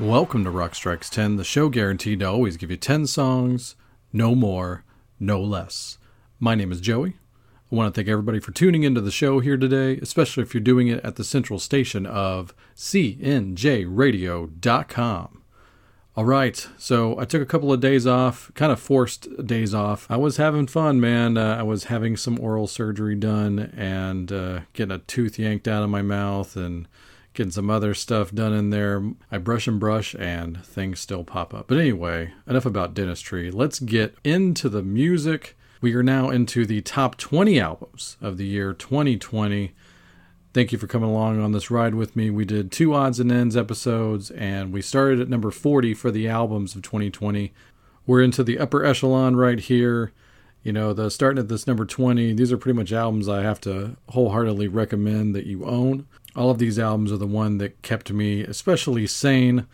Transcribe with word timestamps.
Welcome 0.00 0.42
to 0.42 0.50
Rock 0.50 0.74
Strikes 0.74 1.08
10, 1.08 1.36
the 1.36 1.44
show 1.44 1.68
guaranteed 1.68 2.18
to 2.18 2.24
always 2.24 2.56
give 2.56 2.68
you 2.68 2.76
10 2.76 3.06
songs, 3.06 3.76
no 4.12 4.34
more, 4.34 4.82
no 5.20 5.40
less. 5.40 5.98
My 6.40 6.56
name 6.56 6.72
is 6.72 6.80
Joey. 6.80 7.10
I 7.70 7.76
want 7.76 7.94
to 7.94 7.96
thank 7.96 8.08
everybody 8.08 8.40
for 8.40 8.50
tuning 8.50 8.82
into 8.82 9.00
the 9.00 9.12
show 9.12 9.38
here 9.38 9.56
today, 9.56 9.96
especially 10.02 10.42
if 10.42 10.52
you're 10.52 10.60
doing 10.60 10.88
it 10.88 10.98
at 11.04 11.14
the 11.14 11.22
central 11.22 11.60
station 11.60 12.06
of 12.06 12.52
CNJRadio.com. 12.74 15.42
All 16.16 16.24
right, 16.24 16.68
so 16.76 17.20
I 17.20 17.24
took 17.24 17.42
a 17.42 17.46
couple 17.46 17.72
of 17.72 17.78
days 17.78 18.04
off, 18.04 18.50
kind 18.54 18.72
of 18.72 18.80
forced 18.80 19.46
days 19.46 19.74
off. 19.74 20.08
I 20.10 20.16
was 20.16 20.38
having 20.38 20.66
fun, 20.66 21.00
man. 21.00 21.38
Uh, 21.38 21.56
I 21.56 21.62
was 21.62 21.84
having 21.84 22.16
some 22.16 22.40
oral 22.40 22.66
surgery 22.66 23.14
done 23.14 23.72
and 23.76 24.32
uh, 24.32 24.60
getting 24.72 24.96
a 24.96 24.98
tooth 24.98 25.38
yanked 25.38 25.68
out 25.68 25.84
of 25.84 25.90
my 25.90 26.02
mouth 26.02 26.56
and 26.56 26.88
getting 27.34 27.50
some 27.50 27.68
other 27.68 27.92
stuff 27.92 28.32
done 28.32 28.52
in 28.52 28.70
there. 28.70 29.02
I 29.30 29.38
brush 29.38 29.66
and 29.66 29.78
brush, 29.78 30.14
and 30.14 30.64
things 30.64 31.00
still 31.00 31.24
pop 31.24 31.52
up. 31.52 31.66
But 31.68 31.78
anyway, 31.78 32.32
enough 32.46 32.64
about 32.64 32.94
dentistry. 32.94 33.50
Let's 33.50 33.80
get 33.80 34.16
into 34.24 34.68
the 34.68 34.82
music. 34.82 35.56
We 35.80 35.94
are 35.94 36.02
now 36.02 36.30
into 36.30 36.64
the 36.64 36.80
top 36.80 37.16
20 37.18 37.60
albums 37.60 38.16
of 38.22 38.38
the 38.38 38.46
year 38.46 38.72
2020. 38.72 39.72
Thank 40.54 40.70
you 40.70 40.78
for 40.78 40.86
coming 40.86 41.10
along 41.10 41.42
on 41.42 41.50
this 41.50 41.70
ride 41.70 41.96
with 41.96 42.14
me. 42.14 42.30
We 42.30 42.44
did 42.44 42.70
two 42.70 42.94
odds 42.94 43.18
and 43.18 43.30
ends 43.30 43.56
episodes, 43.56 44.30
and 44.30 44.72
we 44.72 44.80
started 44.80 45.20
at 45.20 45.28
number 45.28 45.50
40 45.50 45.92
for 45.94 46.12
the 46.12 46.28
albums 46.28 46.76
of 46.76 46.82
2020. 46.82 47.52
We're 48.06 48.22
into 48.22 48.44
the 48.44 48.58
upper 48.58 48.84
echelon 48.84 49.34
right 49.34 49.58
here. 49.58 50.12
You 50.62 50.72
know, 50.72 50.92
the 50.92 51.10
starting 51.10 51.40
at 51.40 51.48
this 51.48 51.66
number 51.66 51.84
20, 51.84 52.32
these 52.34 52.52
are 52.52 52.56
pretty 52.56 52.78
much 52.78 52.92
albums 52.92 53.28
I 53.28 53.42
have 53.42 53.60
to 53.62 53.96
wholeheartedly 54.10 54.68
recommend 54.68 55.34
that 55.34 55.46
you 55.46 55.64
own. 55.64 56.06
All 56.36 56.50
of 56.50 56.58
these 56.58 56.78
albums 56.78 57.12
are 57.12 57.16
the 57.16 57.26
one 57.26 57.58
that 57.58 57.82
kept 57.82 58.12
me 58.12 58.42
especially 58.42 59.06
sane, 59.06 59.66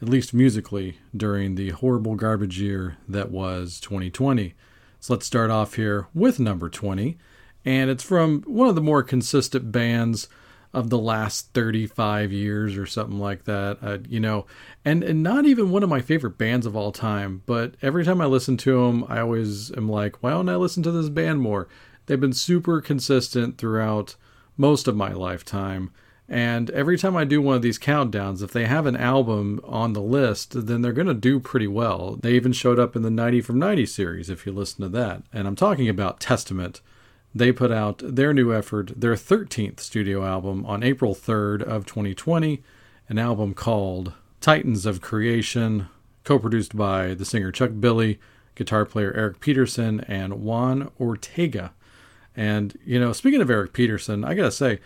at 0.00 0.08
least 0.08 0.32
musically, 0.32 0.98
during 1.16 1.54
the 1.56 1.70
horrible 1.70 2.14
garbage 2.14 2.60
year 2.60 2.98
that 3.08 3.30
was 3.30 3.80
2020. 3.80 4.54
So 5.00 5.14
let's 5.14 5.26
start 5.26 5.50
off 5.50 5.74
here 5.74 6.06
with 6.14 6.38
number 6.38 6.68
20, 6.68 7.18
and 7.64 7.90
it's 7.90 8.04
from 8.04 8.42
one 8.42 8.68
of 8.68 8.74
the 8.76 8.80
more 8.80 9.02
consistent 9.02 9.72
bands 9.72 10.28
of 10.72 10.90
the 10.90 10.98
last 10.98 11.52
35 11.52 12.32
years 12.32 12.76
or 12.76 12.86
something 12.86 13.18
like 13.18 13.44
that. 13.44 13.78
Uh, 13.82 13.98
you 14.08 14.20
know, 14.20 14.46
and, 14.84 15.02
and 15.02 15.22
not 15.22 15.46
even 15.46 15.70
one 15.70 15.82
of 15.82 15.88
my 15.88 16.00
favorite 16.00 16.38
bands 16.38 16.64
of 16.64 16.76
all 16.76 16.92
time, 16.92 17.42
but 17.46 17.74
every 17.82 18.04
time 18.04 18.20
I 18.20 18.26
listen 18.26 18.56
to 18.58 18.86
them, 18.86 19.04
I 19.08 19.20
always 19.20 19.70
am 19.76 19.88
like, 19.88 20.22
why 20.22 20.30
don't 20.30 20.48
I 20.48 20.56
listen 20.56 20.82
to 20.84 20.92
this 20.92 21.08
band 21.08 21.40
more? 21.40 21.68
They've 22.06 22.20
been 22.20 22.32
super 22.32 22.80
consistent 22.80 23.58
throughout 23.58 24.16
most 24.56 24.86
of 24.86 24.96
my 24.96 25.12
lifetime. 25.12 25.90
And 26.28 26.70
every 26.70 26.96
time 26.96 27.16
I 27.16 27.24
do 27.24 27.42
one 27.42 27.56
of 27.56 27.62
these 27.62 27.78
countdowns, 27.78 28.42
if 28.42 28.50
they 28.50 28.64
have 28.64 28.86
an 28.86 28.96
album 28.96 29.60
on 29.64 29.92
the 29.92 30.00
list, 30.00 30.66
then 30.66 30.80
they're 30.80 30.92
going 30.92 31.06
to 31.06 31.14
do 31.14 31.38
pretty 31.38 31.66
well. 31.66 32.16
They 32.16 32.32
even 32.32 32.52
showed 32.52 32.78
up 32.78 32.96
in 32.96 33.02
the 33.02 33.10
90 33.10 33.42
from 33.42 33.58
90 33.58 33.84
series, 33.86 34.30
if 34.30 34.46
you 34.46 34.52
listen 34.52 34.80
to 34.82 34.88
that. 34.88 35.22
And 35.32 35.46
I'm 35.46 35.56
talking 35.56 35.88
about 35.88 36.20
Testament. 36.20 36.80
They 37.34 37.52
put 37.52 37.70
out 37.70 38.00
their 38.02 38.32
new 38.32 38.54
effort, 38.54 38.92
their 38.98 39.14
13th 39.14 39.80
studio 39.80 40.24
album, 40.24 40.64
on 40.64 40.82
April 40.82 41.14
3rd 41.14 41.62
of 41.62 41.84
2020, 41.84 42.62
an 43.08 43.18
album 43.18 43.52
called 43.52 44.14
Titans 44.40 44.86
of 44.86 45.02
Creation, 45.02 45.88
co-produced 46.22 46.74
by 46.74 47.12
the 47.12 47.24
singer 47.24 47.52
Chuck 47.52 47.72
Billy, 47.80 48.18
guitar 48.54 48.86
player 48.86 49.12
Eric 49.14 49.40
Peterson, 49.40 50.00
and 50.02 50.42
Juan 50.42 50.90
Urteaga. 50.98 51.72
And, 52.36 52.78
you 52.84 52.98
know, 52.98 53.12
speaking 53.12 53.42
of 53.42 53.50
Eric 53.50 53.72
Peterson, 53.72 54.24
I 54.24 54.34
got 54.34 54.44
to 54.44 54.50
say, 54.50 54.80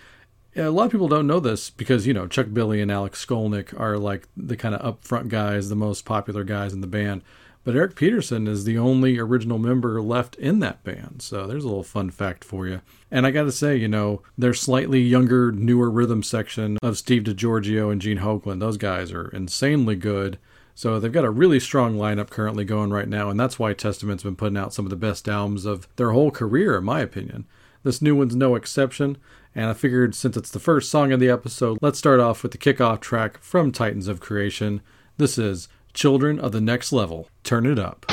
a 0.66 0.70
lot 0.70 0.86
of 0.86 0.92
people 0.92 1.08
don't 1.08 1.26
know 1.26 1.40
this 1.40 1.70
because 1.70 2.06
you 2.06 2.14
know 2.14 2.26
Chuck 2.26 2.48
Billy 2.52 2.80
and 2.80 2.90
Alex 2.90 3.24
Skolnick 3.24 3.78
are 3.78 3.98
like 3.98 4.28
the 4.36 4.56
kind 4.56 4.74
of 4.74 5.00
upfront 5.00 5.28
guys, 5.28 5.68
the 5.68 5.76
most 5.76 6.04
popular 6.04 6.44
guys 6.44 6.72
in 6.72 6.80
the 6.80 6.86
band. 6.86 7.22
But 7.64 7.76
Eric 7.76 7.96
Peterson 7.96 8.46
is 8.46 8.64
the 8.64 8.78
only 8.78 9.18
original 9.18 9.58
member 9.58 10.00
left 10.00 10.36
in 10.36 10.60
that 10.60 10.82
band. 10.84 11.20
So 11.20 11.46
there's 11.46 11.64
a 11.64 11.68
little 11.68 11.82
fun 11.82 12.10
fact 12.10 12.44
for 12.44 12.66
you. 12.66 12.80
And 13.10 13.26
I 13.26 13.30
got 13.30 13.42
to 13.44 13.52
say, 13.52 13.76
you 13.76 13.88
know, 13.88 14.22
their 14.38 14.54
slightly 14.54 15.02
younger, 15.02 15.52
newer 15.52 15.90
rhythm 15.90 16.22
section 16.22 16.78
of 16.82 16.96
Steve 16.96 17.24
DiGiorgio 17.24 17.92
and 17.92 18.00
Gene 18.00 18.20
Hoglan, 18.20 18.60
those 18.60 18.78
guys 18.78 19.12
are 19.12 19.28
insanely 19.28 19.96
good. 19.96 20.38
So 20.74 20.98
they've 20.98 21.12
got 21.12 21.24
a 21.24 21.30
really 21.30 21.60
strong 21.60 21.96
lineup 21.96 22.30
currently 22.30 22.64
going 22.64 22.90
right 22.90 23.08
now, 23.08 23.28
and 23.28 23.38
that's 23.38 23.58
why 23.58 23.74
Testament's 23.74 24.22
been 24.22 24.36
putting 24.36 24.56
out 24.56 24.72
some 24.72 24.86
of 24.86 24.90
the 24.90 24.96
best 24.96 25.28
albums 25.28 25.64
of 25.66 25.88
their 25.96 26.12
whole 26.12 26.30
career, 26.30 26.78
in 26.78 26.84
my 26.84 27.00
opinion. 27.00 27.46
This 27.82 28.00
new 28.00 28.14
one's 28.14 28.36
no 28.36 28.54
exception. 28.54 29.18
And 29.54 29.66
I 29.66 29.74
figured 29.74 30.14
since 30.14 30.36
it's 30.36 30.50
the 30.50 30.60
first 30.60 30.90
song 30.90 31.12
of 31.12 31.20
the 31.20 31.30
episode, 31.30 31.78
let's 31.80 31.98
start 31.98 32.20
off 32.20 32.42
with 32.42 32.52
the 32.52 32.58
kickoff 32.58 33.00
track 33.00 33.38
from 33.38 33.72
Titans 33.72 34.08
of 34.08 34.20
Creation. 34.20 34.80
This 35.16 35.38
is 35.38 35.68
Children 35.94 36.38
of 36.38 36.52
the 36.52 36.60
Next 36.60 36.92
Level. 36.92 37.28
Turn 37.42 37.66
it 37.66 37.78
up. 37.78 38.06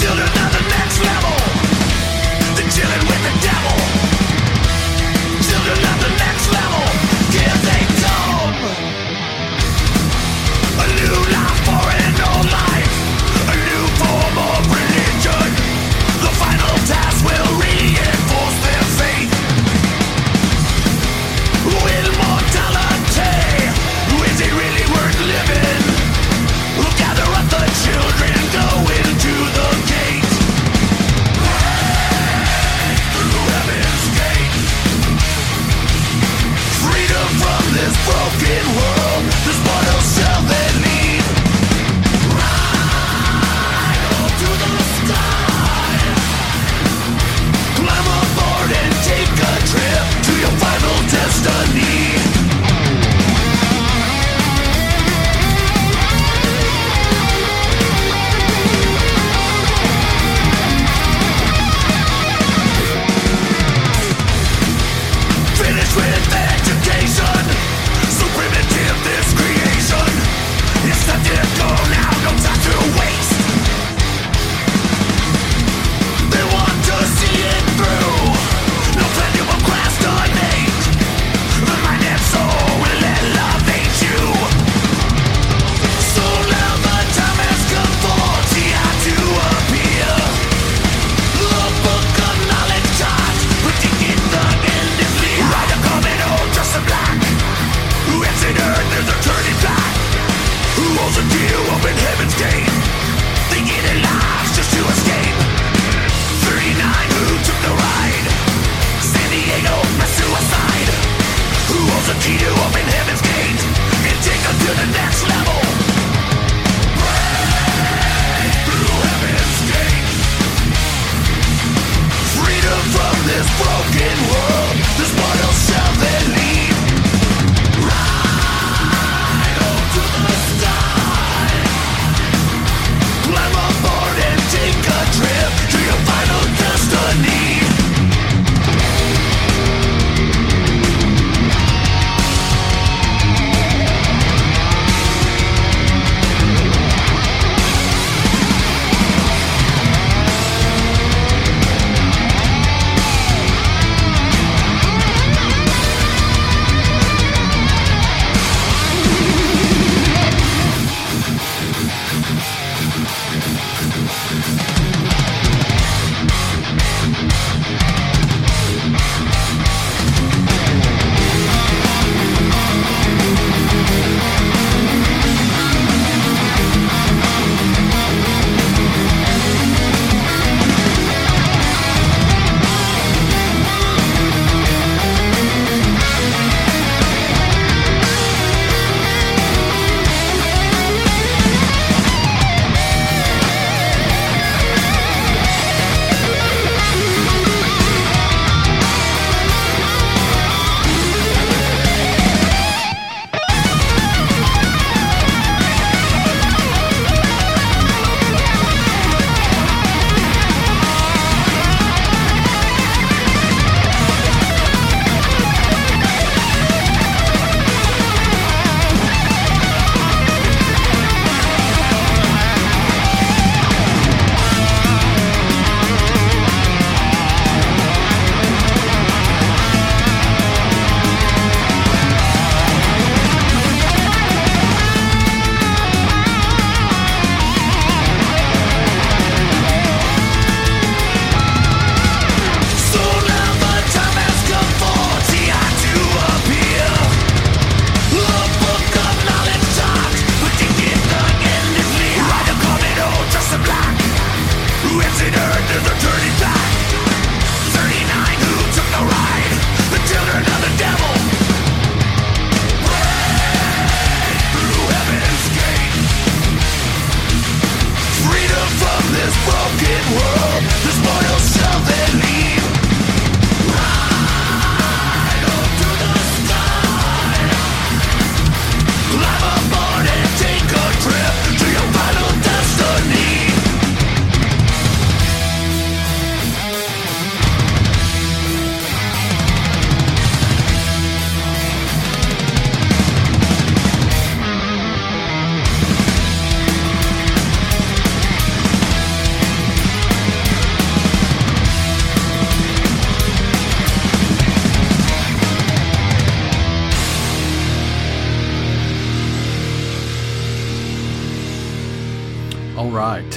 Children. 0.00 0.27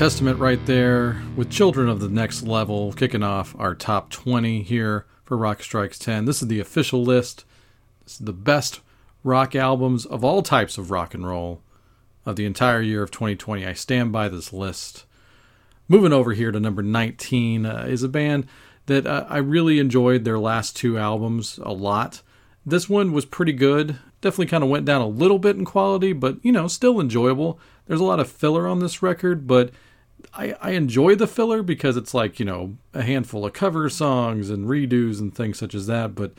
Testament 0.01 0.39
right 0.39 0.65
there 0.65 1.21
with 1.35 1.51
Children 1.51 1.87
of 1.87 1.99
the 1.99 2.09
Next 2.09 2.41
Level 2.41 2.91
kicking 2.91 3.21
off 3.21 3.55
our 3.59 3.75
top 3.75 4.09
20 4.09 4.63
here 4.63 5.05
for 5.23 5.37
Rock 5.37 5.61
Strikes 5.61 5.99
10. 5.99 6.25
This 6.25 6.41
is 6.41 6.47
the 6.47 6.59
official 6.59 7.03
list. 7.03 7.45
This 8.03 8.13
is 8.13 8.25
the 8.25 8.33
best 8.33 8.79
rock 9.23 9.55
albums 9.55 10.07
of 10.07 10.23
all 10.23 10.41
types 10.41 10.79
of 10.79 10.89
rock 10.89 11.13
and 11.13 11.27
roll 11.27 11.61
of 12.25 12.35
the 12.35 12.47
entire 12.47 12.81
year 12.81 13.03
of 13.03 13.11
2020. 13.11 13.63
I 13.63 13.73
stand 13.73 14.11
by 14.11 14.27
this 14.27 14.51
list. 14.51 15.05
Moving 15.87 16.13
over 16.13 16.33
here 16.33 16.51
to 16.51 16.59
number 16.59 16.81
19 16.81 17.67
uh, 17.67 17.85
is 17.87 18.01
a 18.01 18.09
band 18.09 18.47
that 18.87 19.05
uh, 19.05 19.27
I 19.29 19.37
really 19.37 19.77
enjoyed 19.77 20.23
their 20.23 20.39
last 20.39 20.75
two 20.75 20.97
albums 20.97 21.59
a 21.61 21.73
lot. 21.73 22.23
This 22.65 22.89
one 22.89 23.11
was 23.11 23.25
pretty 23.25 23.53
good. 23.53 23.99
Definitely 24.21 24.47
kind 24.47 24.63
of 24.63 24.69
went 24.71 24.85
down 24.85 25.01
a 25.01 25.07
little 25.07 25.37
bit 25.37 25.57
in 25.57 25.63
quality, 25.63 26.11
but 26.11 26.43
you 26.43 26.51
know, 26.51 26.67
still 26.67 26.99
enjoyable. 26.99 27.59
There's 27.85 28.01
a 28.01 28.03
lot 28.03 28.19
of 28.19 28.31
filler 28.31 28.67
on 28.67 28.79
this 28.79 29.03
record, 29.03 29.45
but 29.45 29.69
I, 30.33 30.55
I 30.61 30.71
enjoy 30.71 31.15
the 31.15 31.27
filler 31.27 31.63
because 31.63 31.97
it's 31.97 32.13
like, 32.13 32.39
you 32.39 32.45
know, 32.45 32.77
a 32.93 33.01
handful 33.01 33.45
of 33.45 33.53
cover 33.53 33.89
songs 33.89 34.49
and 34.49 34.67
redos 34.67 35.19
and 35.19 35.33
things 35.33 35.57
such 35.57 35.75
as 35.75 35.87
that. 35.87 36.15
But, 36.15 36.33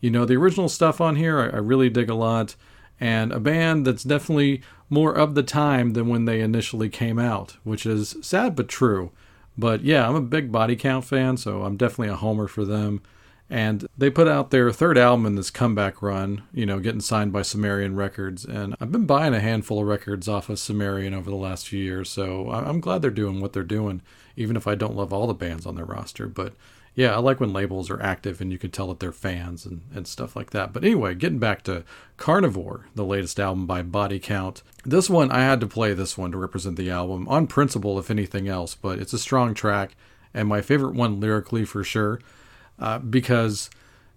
you 0.00 0.10
know, 0.10 0.24
the 0.24 0.36
original 0.36 0.68
stuff 0.68 1.00
on 1.00 1.16
here, 1.16 1.38
I, 1.38 1.56
I 1.56 1.58
really 1.58 1.90
dig 1.90 2.10
a 2.10 2.14
lot. 2.14 2.56
And 2.98 3.32
a 3.32 3.40
band 3.40 3.86
that's 3.86 4.04
definitely 4.04 4.62
more 4.88 5.12
of 5.12 5.34
the 5.34 5.42
time 5.42 5.92
than 5.92 6.08
when 6.08 6.24
they 6.24 6.40
initially 6.40 6.88
came 6.88 7.18
out, 7.18 7.56
which 7.64 7.84
is 7.84 8.16
sad 8.22 8.56
but 8.56 8.68
true. 8.68 9.10
But 9.58 9.82
yeah, 9.82 10.08
I'm 10.08 10.14
a 10.14 10.20
big 10.20 10.52
Body 10.52 10.76
Count 10.76 11.04
fan, 11.04 11.36
so 11.36 11.62
I'm 11.62 11.76
definitely 11.76 12.12
a 12.12 12.16
homer 12.16 12.46
for 12.46 12.64
them. 12.64 13.02
And 13.48 13.86
they 13.96 14.10
put 14.10 14.26
out 14.26 14.50
their 14.50 14.72
third 14.72 14.98
album 14.98 15.24
in 15.24 15.36
this 15.36 15.50
comeback 15.50 16.02
run, 16.02 16.42
you 16.52 16.66
know, 16.66 16.80
getting 16.80 17.00
signed 17.00 17.32
by 17.32 17.42
Sumerian 17.42 17.94
Records. 17.94 18.44
And 18.44 18.74
I've 18.80 18.90
been 18.90 19.06
buying 19.06 19.34
a 19.34 19.40
handful 19.40 19.80
of 19.80 19.86
records 19.86 20.28
off 20.28 20.48
of 20.48 20.58
Sumerian 20.58 21.14
over 21.14 21.30
the 21.30 21.36
last 21.36 21.68
few 21.68 21.82
years, 21.82 22.10
so 22.10 22.50
I'm 22.50 22.80
glad 22.80 23.02
they're 23.02 23.10
doing 23.10 23.40
what 23.40 23.52
they're 23.52 23.62
doing, 23.62 24.02
even 24.36 24.56
if 24.56 24.66
I 24.66 24.74
don't 24.74 24.96
love 24.96 25.12
all 25.12 25.28
the 25.28 25.34
bands 25.34 25.64
on 25.64 25.76
their 25.76 25.84
roster. 25.84 26.26
But 26.26 26.54
yeah, 26.96 27.14
I 27.14 27.18
like 27.18 27.38
when 27.38 27.52
labels 27.52 27.88
are 27.88 28.02
active 28.02 28.40
and 28.40 28.50
you 28.50 28.58
can 28.58 28.70
tell 28.70 28.88
that 28.88 28.98
they're 28.98 29.12
fans 29.12 29.64
and, 29.64 29.82
and 29.94 30.08
stuff 30.08 30.34
like 30.34 30.50
that. 30.50 30.72
But 30.72 30.82
anyway, 30.82 31.14
getting 31.14 31.38
back 31.38 31.62
to 31.64 31.84
Carnivore, 32.16 32.86
the 32.94 33.04
latest 33.04 33.38
album 33.38 33.66
by 33.66 33.82
Body 33.82 34.18
Count. 34.18 34.62
This 34.84 35.08
one, 35.08 35.30
I 35.30 35.40
had 35.40 35.60
to 35.60 35.66
play 35.66 35.92
this 35.92 36.18
one 36.18 36.32
to 36.32 36.38
represent 36.38 36.76
the 36.76 36.90
album, 36.90 37.28
on 37.28 37.46
principle, 37.46 37.98
if 37.98 38.10
anything 38.10 38.48
else, 38.48 38.74
but 38.74 38.98
it's 38.98 39.12
a 39.12 39.18
strong 39.18 39.54
track 39.54 39.94
and 40.34 40.48
my 40.48 40.62
favorite 40.62 40.94
one 40.94 41.20
lyrically 41.20 41.64
for 41.64 41.84
sure 41.84 42.18
uh, 42.78 42.98
because 42.98 43.70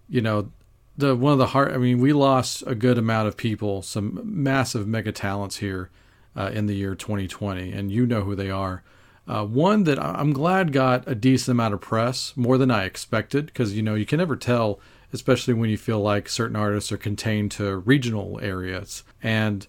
you 0.08 0.22
know 0.22 0.52
the 0.98 1.16
one 1.16 1.34
of 1.34 1.40
the 1.40 1.48
hard. 1.48 1.74
I 1.74 1.78
mean, 1.78 2.00
we 2.00 2.14
lost 2.14 2.64
a 2.68 2.76
good 2.76 2.98
amount 2.98 3.28
of 3.28 3.38
people, 3.38 3.82
some 3.82 4.20
massive 4.24 4.88
mega 4.88 5.12
talents 5.12 5.58
here 5.58 5.90
uh, 6.36 6.52
in 6.54 6.66
the 6.66 6.76
year 6.76 6.96
2020, 6.96 7.72
and 7.72 7.92
you 7.92 8.06
know 8.06 8.22
who 8.22 8.36
they 8.36 8.50
are. 8.50 8.84
Uh, 9.28 9.46
one 9.46 9.84
that 9.84 10.00
I'm 10.00 10.34
glad 10.34 10.74
got 10.74 11.08
a 11.08 11.16
decent 11.16 11.54
amount 11.54 11.76
of 11.76 11.82
press, 11.82 12.36
more 12.36 12.58
than 12.58 12.72
I 12.72 12.84
expected, 12.84 13.48
because 13.48 13.76
you 13.76 13.82
know 13.82 13.96
you 13.96 14.06
can 14.06 14.18
never 14.18 14.36
tell, 14.36 14.80
especially 15.14 15.54
when 15.54 15.70
you 15.70 15.78
feel 15.78 16.00
like 16.00 16.28
certain 16.28 16.56
artists 16.56 16.92
are 16.92 16.98
contained 16.98 17.52
to 17.52 17.78
regional 17.78 18.40
areas. 18.42 19.04
And 19.22 19.68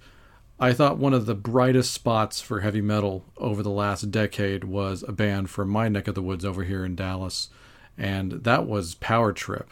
I 0.59 0.73
thought 0.73 0.99
one 0.99 1.15
of 1.15 1.27
the 1.27 1.35
brightest 1.35 1.93
spots 1.93 2.41
for 2.41 2.61
heavy 2.61 2.81
metal 2.81 3.25
over 3.37 3.63
the 3.63 3.71
last 3.71 4.11
decade 4.11 4.65
was 4.65 5.05
a 5.07 5.13
band 5.13 5.51
from 5.51 5.69
my 5.69 5.89
neck 5.89 6.09
of 6.09 6.15
the 6.15 6.23
woods 6.23 6.45
over 6.45 6.65
here 6.65 6.85
in 6.85 6.97
Dallas 6.97 7.51
and 8.01 8.33
that 8.45 8.67
was 8.67 8.95
Power 8.97 9.33
Trip. 9.33 9.71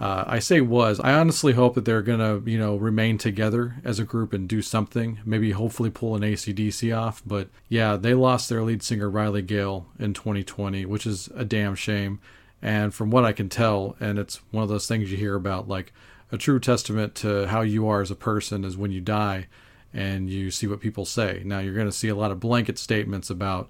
Uh, 0.00 0.24
I 0.26 0.38
say 0.38 0.60
was. 0.60 0.98
I 0.98 1.12
honestly 1.12 1.52
hope 1.52 1.74
that 1.74 1.84
they're 1.84 2.02
gonna, 2.02 2.40
you 2.40 2.58
know, 2.58 2.76
remain 2.76 3.16
together 3.16 3.76
as 3.84 3.98
a 3.98 4.04
group 4.04 4.32
and 4.32 4.48
do 4.48 4.60
something. 4.60 5.20
Maybe 5.24 5.52
hopefully 5.52 5.90
pull 5.90 6.16
an 6.16 6.22
ACDC 6.22 6.96
off. 6.96 7.22
But 7.24 7.48
yeah, 7.68 7.96
they 7.96 8.14
lost 8.14 8.48
their 8.48 8.62
lead 8.62 8.82
singer 8.82 9.08
Riley 9.08 9.42
Gale 9.42 9.86
in 9.98 10.14
2020, 10.14 10.84
which 10.86 11.06
is 11.06 11.28
a 11.36 11.44
damn 11.44 11.74
shame. 11.74 12.18
And 12.62 12.92
from 12.92 13.10
what 13.10 13.24
I 13.24 13.32
can 13.32 13.48
tell, 13.48 13.96
and 14.00 14.18
it's 14.18 14.40
one 14.50 14.62
of 14.62 14.68
those 14.68 14.88
things 14.88 15.10
you 15.10 15.16
hear 15.16 15.34
about, 15.34 15.68
like 15.68 15.92
a 16.32 16.38
true 16.38 16.60
testament 16.60 17.14
to 17.16 17.46
how 17.48 17.60
you 17.60 17.86
are 17.86 18.00
as 18.00 18.10
a 18.10 18.16
person 18.16 18.64
is 18.64 18.76
when 18.76 18.90
you 18.90 19.00
die 19.00 19.46
and 19.92 20.30
you 20.30 20.50
see 20.50 20.66
what 20.66 20.80
people 20.80 21.04
say. 21.04 21.42
Now 21.44 21.58
you're 21.58 21.74
to 21.84 21.92
see 21.92 22.08
a 22.08 22.14
lot 22.14 22.30
of 22.30 22.40
blanket 22.40 22.78
statements 22.78 23.28
about 23.28 23.68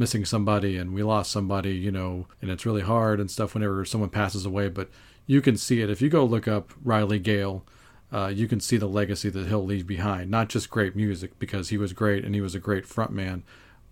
missing 0.00 0.24
somebody 0.24 0.76
and 0.76 0.92
we 0.92 1.02
lost 1.02 1.30
somebody, 1.30 1.74
you 1.76 1.92
know, 1.92 2.26
and 2.40 2.50
it's 2.50 2.66
really 2.66 2.80
hard 2.80 3.20
and 3.20 3.30
stuff 3.30 3.54
whenever 3.54 3.84
someone 3.84 4.10
passes 4.10 4.44
away. 4.44 4.68
But 4.68 4.88
you 5.26 5.40
can 5.40 5.56
see 5.56 5.82
it 5.82 5.90
if 5.90 6.02
you 6.02 6.08
go 6.08 6.24
look 6.24 6.48
up 6.48 6.72
Riley 6.82 7.20
Gale. 7.20 7.64
Uh, 8.12 8.32
you 8.34 8.48
can 8.48 8.58
see 8.58 8.76
the 8.76 8.88
legacy 8.88 9.28
that 9.30 9.46
he'll 9.46 9.64
leave 9.64 9.86
behind. 9.86 10.30
Not 10.30 10.48
just 10.48 10.70
great 10.70 10.96
music 10.96 11.38
because 11.38 11.68
he 11.68 11.78
was 11.78 11.92
great 11.92 12.24
and 12.24 12.34
he 12.34 12.40
was 12.40 12.56
a 12.56 12.58
great 12.58 12.84
frontman, 12.84 13.42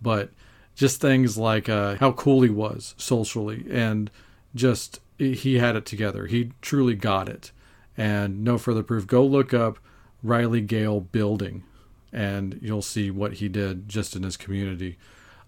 but 0.01 0.31
just 0.75 0.99
things 0.99 1.37
like 1.37 1.69
uh, 1.69 1.95
how 1.95 2.11
cool 2.11 2.41
he 2.41 2.49
was 2.49 2.95
socially 2.97 3.65
and 3.69 4.11
just 4.55 4.99
he 5.17 5.59
had 5.59 5.75
it 5.75 5.85
together. 5.85 6.25
He 6.25 6.51
truly 6.61 6.95
got 6.95 7.29
it. 7.29 7.51
And 7.95 8.43
no 8.43 8.57
further 8.57 8.83
proof. 8.83 9.05
Go 9.05 9.25
look 9.25 9.53
up 9.53 9.77
Riley 10.23 10.61
Gale 10.61 11.01
building, 11.01 11.63
and 12.13 12.57
you'll 12.61 12.81
see 12.81 13.11
what 13.11 13.33
he 13.33 13.49
did 13.49 13.89
just 13.89 14.15
in 14.15 14.23
his 14.23 14.37
community. 14.37 14.97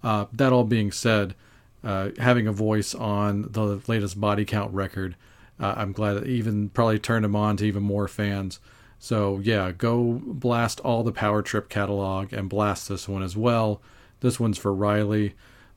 Uh, 0.03 0.25
that 0.33 0.51
all 0.53 0.63
being 0.63 0.91
said, 0.91 1.35
uh, 1.83 2.09
having 2.17 2.47
a 2.47 2.51
voice 2.51 2.93
on 2.93 3.47
the 3.51 3.81
latest 3.87 4.19
body 4.19 4.45
count 4.45 4.73
record, 4.73 5.15
uh, 5.59 5.73
I'm 5.77 5.91
glad 5.91 6.13
that 6.13 6.27
even 6.27 6.69
probably 6.69 6.99
turned 6.99 7.25
him 7.25 7.35
on 7.35 7.57
to 7.57 7.65
even 7.65 7.83
more 7.83 8.07
fans. 8.07 8.59
So 8.99 9.39
yeah, 9.43 9.71
go 9.71 10.21
blast 10.23 10.79
all 10.81 11.03
the 11.03 11.11
Power 11.11 11.41
Trip 11.41 11.69
catalog 11.69 12.33
and 12.33 12.49
blast 12.49 12.89
this 12.89 13.07
one 13.07 13.23
as 13.23 13.35
well. 13.35 13.81
This 14.19 14.39
one's 14.39 14.57
for 14.57 14.73
Riley. 14.73 15.33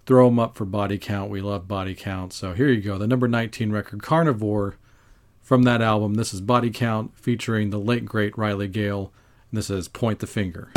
Throw 0.07 0.26
them 0.26 0.38
up 0.38 0.54
for 0.54 0.66
body 0.66 0.99
count. 0.99 1.31
We 1.31 1.40
love 1.40 1.66
body 1.66 1.95
count. 1.95 2.35
So 2.35 2.52
here 2.52 2.69
you 2.69 2.83
go, 2.83 2.99
the 2.99 3.07
number 3.07 3.26
19 3.26 3.73
record, 3.73 4.02
Carnivore, 4.02 4.76
from 5.45 5.62
that 5.64 5.83
album. 5.83 6.14
This 6.14 6.35
is 6.35 6.40
Body 6.40 6.71
Count 6.71 7.16
featuring 7.16 7.71
the 7.71 7.78
late 7.78 8.07
great 8.07 8.37
Riley 8.37 8.66
Gale. 8.66 9.12
And 9.50 9.59
this 9.59 9.71
is 9.71 9.88
Point 9.88 10.19
the 10.19 10.26
Finger. 10.26 10.71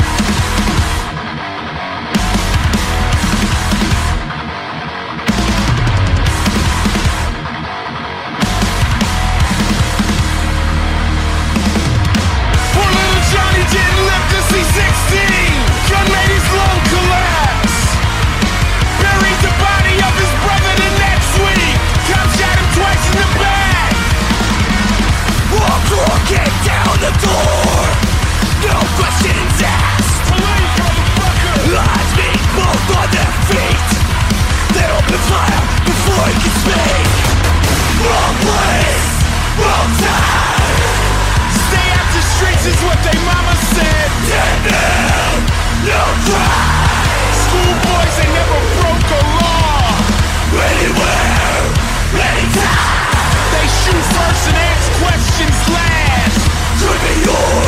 first 53.96 54.48
and 54.48 54.56
ask 54.56 54.92
questions 55.00 55.56
last. 55.72 56.40
Could 56.80 57.00
be 57.06 57.14
yours. 57.24 57.67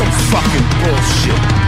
some 0.00 0.10
fucking 0.32 0.64
bullshit. 0.80 1.59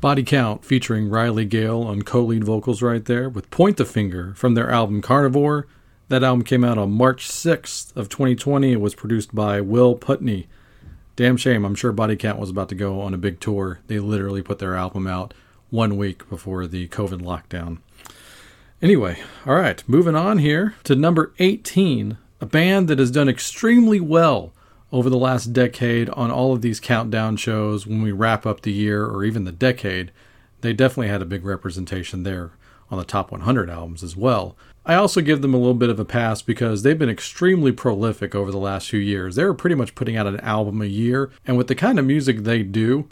Body 0.00 0.22
Count 0.22 0.64
featuring 0.64 1.10
Riley 1.10 1.44
Gale 1.44 1.82
on 1.82 2.00
co 2.00 2.22
lead 2.22 2.44
vocals 2.44 2.80
right 2.80 3.04
there 3.04 3.28
with 3.28 3.50
Point 3.50 3.76
the 3.76 3.84
Finger 3.84 4.32
from 4.34 4.54
their 4.54 4.70
album 4.70 5.02
Carnivore. 5.02 5.66
That 6.08 6.24
album 6.24 6.42
came 6.42 6.64
out 6.64 6.78
on 6.78 6.90
March 6.90 7.28
6th 7.28 7.94
of 7.94 8.08
2020. 8.08 8.72
It 8.72 8.80
was 8.80 8.94
produced 8.94 9.34
by 9.34 9.60
Will 9.60 9.94
Putney. 9.94 10.48
Damn 11.16 11.36
shame. 11.36 11.66
I'm 11.66 11.74
sure 11.74 11.92
Body 11.92 12.16
Count 12.16 12.38
was 12.38 12.48
about 12.48 12.70
to 12.70 12.74
go 12.74 13.02
on 13.02 13.12
a 13.12 13.18
big 13.18 13.40
tour. 13.40 13.80
They 13.88 13.98
literally 13.98 14.40
put 14.40 14.58
their 14.58 14.74
album 14.74 15.06
out 15.06 15.34
one 15.68 15.98
week 15.98 16.26
before 16.30 16.66
the 16.66 16.88
COVID 16.88 17.20
lockdown. 17.20 17.78
Anyway, 18.80 19.18
all 19.44 19.54
right, 19.54 19.86
moving 19.86 20.16
on 20.16 20.38
here 20.38 20.76
to 20.84 20.96
number 20.96 21.34
18, 21.38 22.16
a 22.40 22.46
band 22.46 22.88
that 22.88 22.98
has 22.98 23.10
done 23.10 23.28
extremely 23.28 24.00
well 24.00 24.54
over 24.92 25.08
the 25.08 25.18
last 25.18 25.52
decade 25.52 26.08
on 26.10 26.30
all 26.30 26.52
of 26.52 26.62
these 26.62 26.80
countdown 26.80 27.36
shows 27.36 27.86
when 27.86 28.02
we 28.02 28.12
wrap 28.12 28.46
up 28.46 28.62
the 28.62 28.72
year 28.72 29.06
or 29.06 29.24
even 29.24 29.44
the 29.44 29.52
decade. 29.52 30.10
They 30.60 30.72
definitely 30.72 31.08
had 31.08 31.22
a 31.22 31.26
big 31.26 31.44
representation 31.44 32.22
there 32.22 32.52
on 32.90 32.98
the 32.98 33.04
top 33.04 33.30
100 33.30 33.70
albums 33.70 34.02
as 34.02 34.16
well. 34.16 34.56
I 34.84 34.94
also 34.94 35.20
give 35.20 35.42
them 35.42 35.54
a 35.54 35.58
little 35.58 35.74
bit 35.74 35.90
of 35.90 36.00
a 36.00 36.04
pass 36.04 36.42
because 36.42 36.82
they've 36.82 36.98
been 36.98 37.10
extremely 37.10 37.70
prolific 37.70 38.34
over 38.34 38.50
the 38.50 38.58
last 38.58 38.88
few 38.88 38.98
years. 38.98 39.36
They 39.36 39.44
were 39.44 39.54
pretty 39.54 39.76
much 39.76 39.94
putting 39.94 40.16
out 40.16 40.26
an 40.26 40.40
album 40.40 40.82
a 40.82 40.86
year, 40.86 41.30
and 41.46 41.56
with 41.56 41.68
the 41.68 41.74
kind 41.74 41.98
of 41.98 42.06
music 42.06 42.38
they 42.38 42.62
do, 42.62 43.08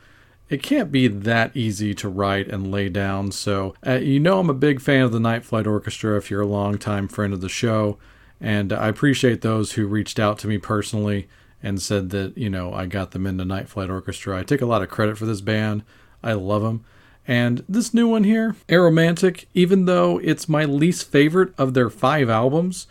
it 0.48 0.62
can't 0.62 0.90
be 0.90 1.08
that 1.08 1.54
easy 1.54 1.94
to 1.94 2.08
write 2.08 2.48
and 2.48 2.72
lay 2.72 2.88
down. 2.88 3.30
So, 3.32 3.74
uh, 3.86 3.92
you 3.96 4.18
know, 4.18 4.40
I'm 4.40 4.50
a 4.50 4.54
big 4.54 4.80
fan 4.80 5.02
of 5.02 5.12
the 5.12 5.20
Night 5.20 5.44
Flight 5.44 5.66
Orchestra 5.66 6.16
if 6.16 6.30
you're 6.30 6.40
a 6.40 6.46
longtime 6.46 7.06
friend 7.06 7.34
of 7.34 7.42
the 7.42 7.50
show, 7.50 7.98
and 8.40 8.72
I 8.72 8.88
appreciate 8.88 9.42
those 9.42 9.72
who 9.72 9.86
reached 9.86 10.18
out 10.18 10.38
to 10.40 10.48
me 10.48 10.58
personally 10.58 11.28
and 11.62 11.82
said 11.82 12.10
that, 12.10 12.36
you 12.38 12.48
know, 12.48 12.72
I 12.72 12.86
got 12.86 13.10
them 13.10 13.26
into 13.26 13.44
Night 13.44 13.68
Flight 13.68 13.90
Orchestra. 13.90 14.38
I 14.38 14.42
take 14.42 14.60
a 14.60 14.66
lot 14.66 14.82
of 14.82 14.88
credit 14.88 15.18
for 15.18 15.26
this 15.26 15.40
band. 15.40 15.84
I 16.22 16.32
love 16.32 16.62
them. 16.62 16.84
And 17.26 17.62
this 17.68 17.92
new 17.92 18.08
one 18.08 18.24
here, 18.24 18.56
Aromantic, 18.68 19.44
even 19.52 19.84
though 19.84 20.18
it's 20.18 20.48
my 20.48 20.64
least 20.64 21.10
favorite 21.10 21.52
of 21.58 21.74
their 21.74 21.90
five 21.90 22.30
albums, 22.30 22.86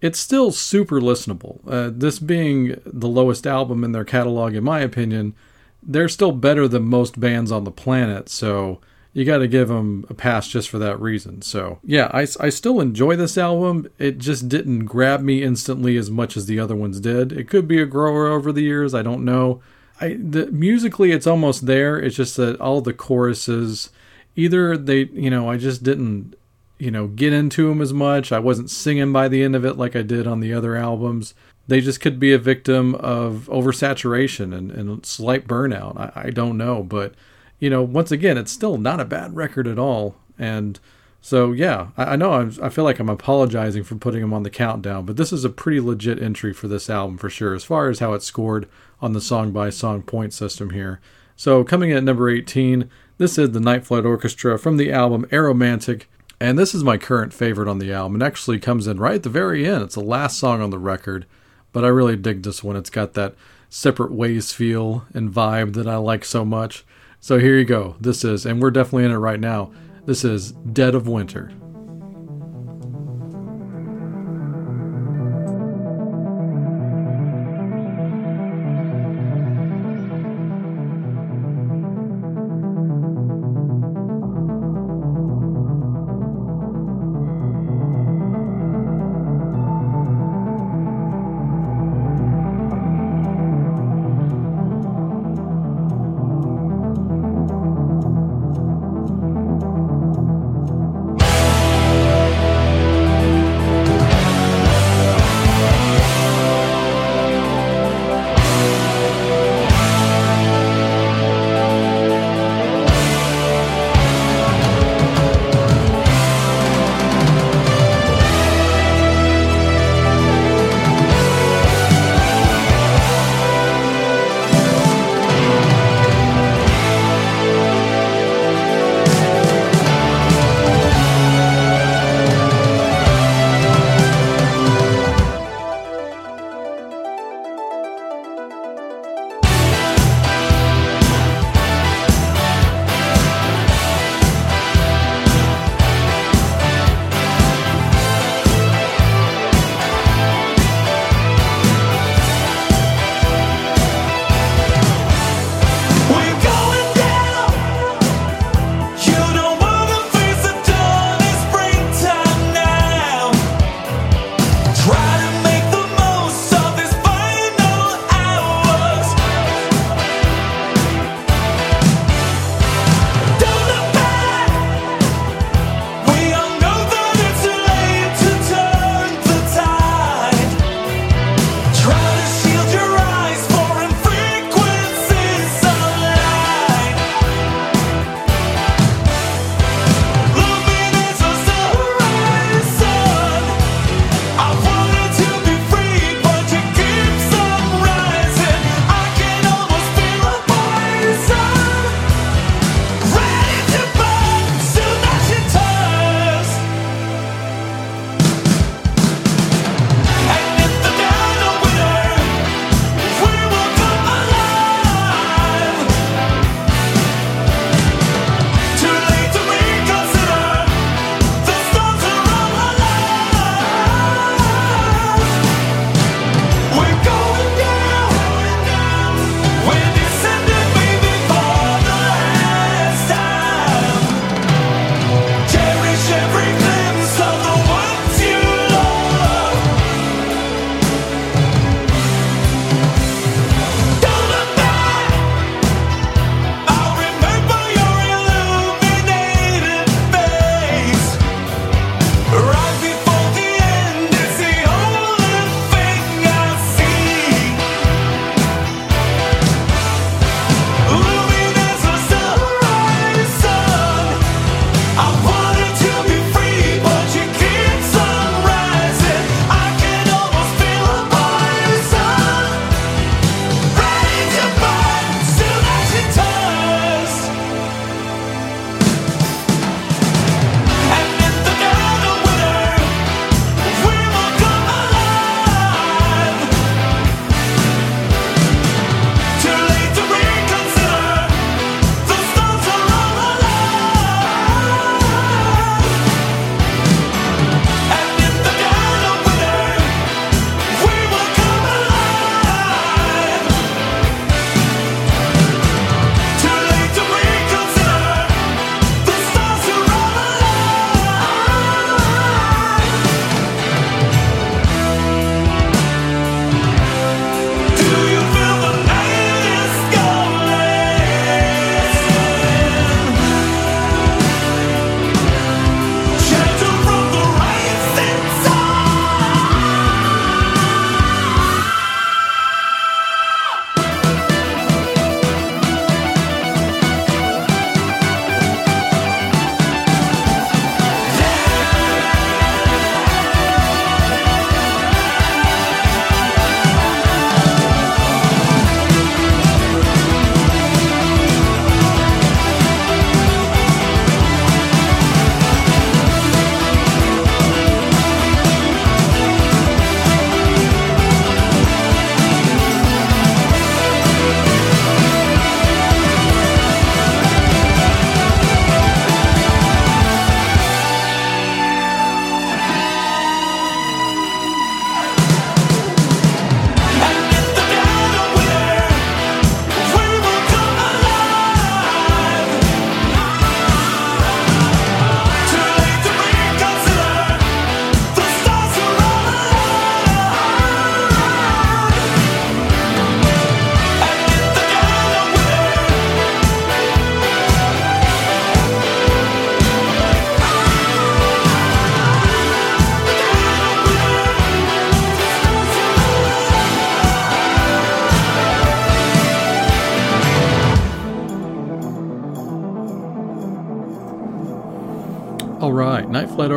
it's 0.00 0.18
still 0.18 0.50
super 0.50 1.00
listenable. 1.00 1.60
Uh, 1.66 1.90
this 1.92 2.18
being 2.18 2.80
the 2.86 3.08
lowest 3.08 3.46
album 3.46 3.84
in 3.84 3.92
their 3.92 4.04
catalog, 4.04 4.54
in 4.54 4.64
my 4.64 4.80
opinion, 4.80 5.34
they're 5.82 6.08
still 6.08 6.32
better 6.32 6.66
than 6.66 6.84
most 6.84 7.20
bands 7.20 7.52
on 7.52 7.64
the 7.64 7.70
planet. 7.70 8.28
So 8.28 8.80
you 9.12 9.24
got 9.24 9.38
to 9.38 9.48
give 9.48 9.68
them 9.68 10.06
a 10.08 10.14
pass 10.14 10.48
just 10.48 10.70
for 10.70 10.78
that 10.78 11.00
reason. 11.00 11.42
So 11.42 11.78
yeah, 11.84 12.10
I, 12.12 12.26
I 12.40 12.48
still 12.48 12.80
enjoy 12.80 13.16
this 13.16 13.36
album. 13.36 13.88
It 13.98 14.18
just 14.18 14.48
didn't 14.48 14.86
grab 14.86 15.20
me 15.20 15.42
instantly 15.42 15.96
as 15.96 16.10
much 16.10 16.36
as 16.36 16.46
the 16.46 16.58
other 16.58 16.74
ones 16.74 17.00
did. 17.00 17.32
It 17.32 17.48
could 17.48 17.68
be 17.68 17.80
a 17.80 17.86
grower 17.86 18.28
over 18.28 18.52
the 18.52 18.62
years. 18.62 18.94
I 18.94 19.02
don't 19.02 19.24
know. 19.24 19.60
I 20.00 20.14
the 20.14 20.46
musically 20.46 21.12
it's 21.12 21.26
almost 21.26 21.66
there. 21.66 21.98
It's 21.98 22.16
just 22.16 22.36
that 22.36 22.60
all 22.60 22.80
the 22.80 22.94
choruses, 22.94 23.90
either 24.34 24.76
they 24.76 25.04
you 25.12 25.30
know 25.30 25.50
I 25.50 25.58
just 25.58 25.82
didn't 25.82 26.34
you 26.78 26.90
know 26.90 27.08
get 27.08 27.34
into 27.34 27.68
them 27.68 27.82
as 27.82 27.92
much. 27.92 28.32
I 28.32 28.38
wasn't 28.38 28.70
singing 28.70 29.12
by 29.12 29.28
the 29.28 29.42
end 29.42 29.54
of 29.54 29.66
it 29.66 29.76
like 29.76 29.94
I 29.94 30.02
did 30.02 30.26
on 30.26 30.40
the 30.40 30.54
other 30.54 30.74
albums. 30.74 31.34
They 31.68 31.80
just 31.80 32.00
could 32.00 32.18
be 32.18 32.32
a 32.32 32.38
victim 32.38 32.96
of 32.96 33.48
oversaturation 33.52 34.56
and, 34.56 34.72
and 34.72 35.06
slight 35.06 35.46
burnout. 35.46 35.96
I, 35.96 36.28
I 36.28 36.30
don't 36.30 36.56
know, 36.56 36.82
but 36.82 37.14
you 37.62 37.70
know 37.70 37.80
once 37.80 38.10
again 38.10 38.36
it's 38.36 38.50
still 38.50 38.76
not 38.76 38.98
a 38.98 39.04
bad 39.04 39.36
record 39.36 39.68
at 39.68 39.78
all. 39.78 40.16
And 40.36 40.80
so 41.20 41.52
yeah, 41.52 41.88
I, 41.96 42.04
I 42.04 42.16
know 42.16 42.32
I'm, 42.32 42.52
I 42.60 42.68
feel 42.68 42.82
like 42.82 42.98
I'm 42.98 43.08
apologizing 43.08 43.84
for 43.84 43.94
putting 43.94 44.20
him 44.20 44.34
on 44.34 44.42
the 44.42 44.50
countdown, 44.50 45.06
but 45.06 45.16
this 45.16 45.32
is 45.32 45.44
a 45.44 45.48
pretty 45.48 45.80
legit 45.80 46.20
entry 46.20 46.52
for 46.52 46.66
this 46.66 46.90
album 46.90 47.18
for 47.18 47.30
sure, 47.30 47.54
as 47.54 47.62
far 47.62 47.88
as 47.88 48.00
how 48.00 48.14
it 48.14 48.22
scored 48.24 48.68
on 49.00 49.12
the 49.12 49.20
song 49.20 49.52
by 49.52 49.70
song 49.70 50.02
point 50.02 50.34
system 50.34 50.70
here. 50.70 51.00
So 51.36 51.62
coming 51.62 51.90
in 51.90 51.96
at 51.96 52.02
number 52.02 52.28
18, 52.28 52.90
this 53.18 53.38
is 53.38 53.52
the 53.52 53.60
Night 53.60 53.86
Flight 53.86 54.04
Orchestra 54.04 54.58
from 54.58 54.76
the 54.76 54.90
album 54.90 55.24
Aromantic, 55.26 56.06
and 56.40 56.58
this 56.58 56.74
is 56.74 56.82
my 56.82 56.98
current 56.98 57.32
favorite 57.32 57.68
on 57.68 57.78
the 57.78 57.92
album. 57.92 58.20
It 58.20 58.26
actually 58.26 58.58
comes 58.58 58.88
in 58.88 58.98
right 58.98 59.14
at 59.14 59.22
the 59.22 59.28
very 59.28 59.64
end. 59.64 59.84
It's 59.84 59.94
the 59.94 60.00
last 60.00 60.36
song 60.36 60.60
on 60.60 60.70
the 60.70 60.80
record, 60.80 61.26
but 61.72 61.84
I 61.84 61.88
really 61.88 62.16
dig 62.16 62.42
this 62.42 62.64
one. 62.64 62.74
It's 62.74 62.90
got 62.90 63.14
that 63.14 63.36
separate 63.70 64.10
ways 64.10 64.52
feel 64.52 65.06
and 65.14 65.30
vibe 65.30 65.74
that 65.74 65.86
I 65.86 65.98
like 65.98 66.24
so 66.24 66.44
much. 66.44 66.84
So 67.24 67.38
here 67.38 67.56
you 67.56 67.64
go. 67.64 67.94
This 68.00 68.24
is, 68.24 68.44
and 68.46 68.60
we're 68.60 68.72
definitely 68.72 69.04
in 69.04 69.12
it 69.12 69.16
right 69.16 69.38
now. 69.38 69.70
This 70.06 70.24
is 70.24 70.50
Dead 70.50 70.96
of 70.96 71.06
Winter. 71.06 71.52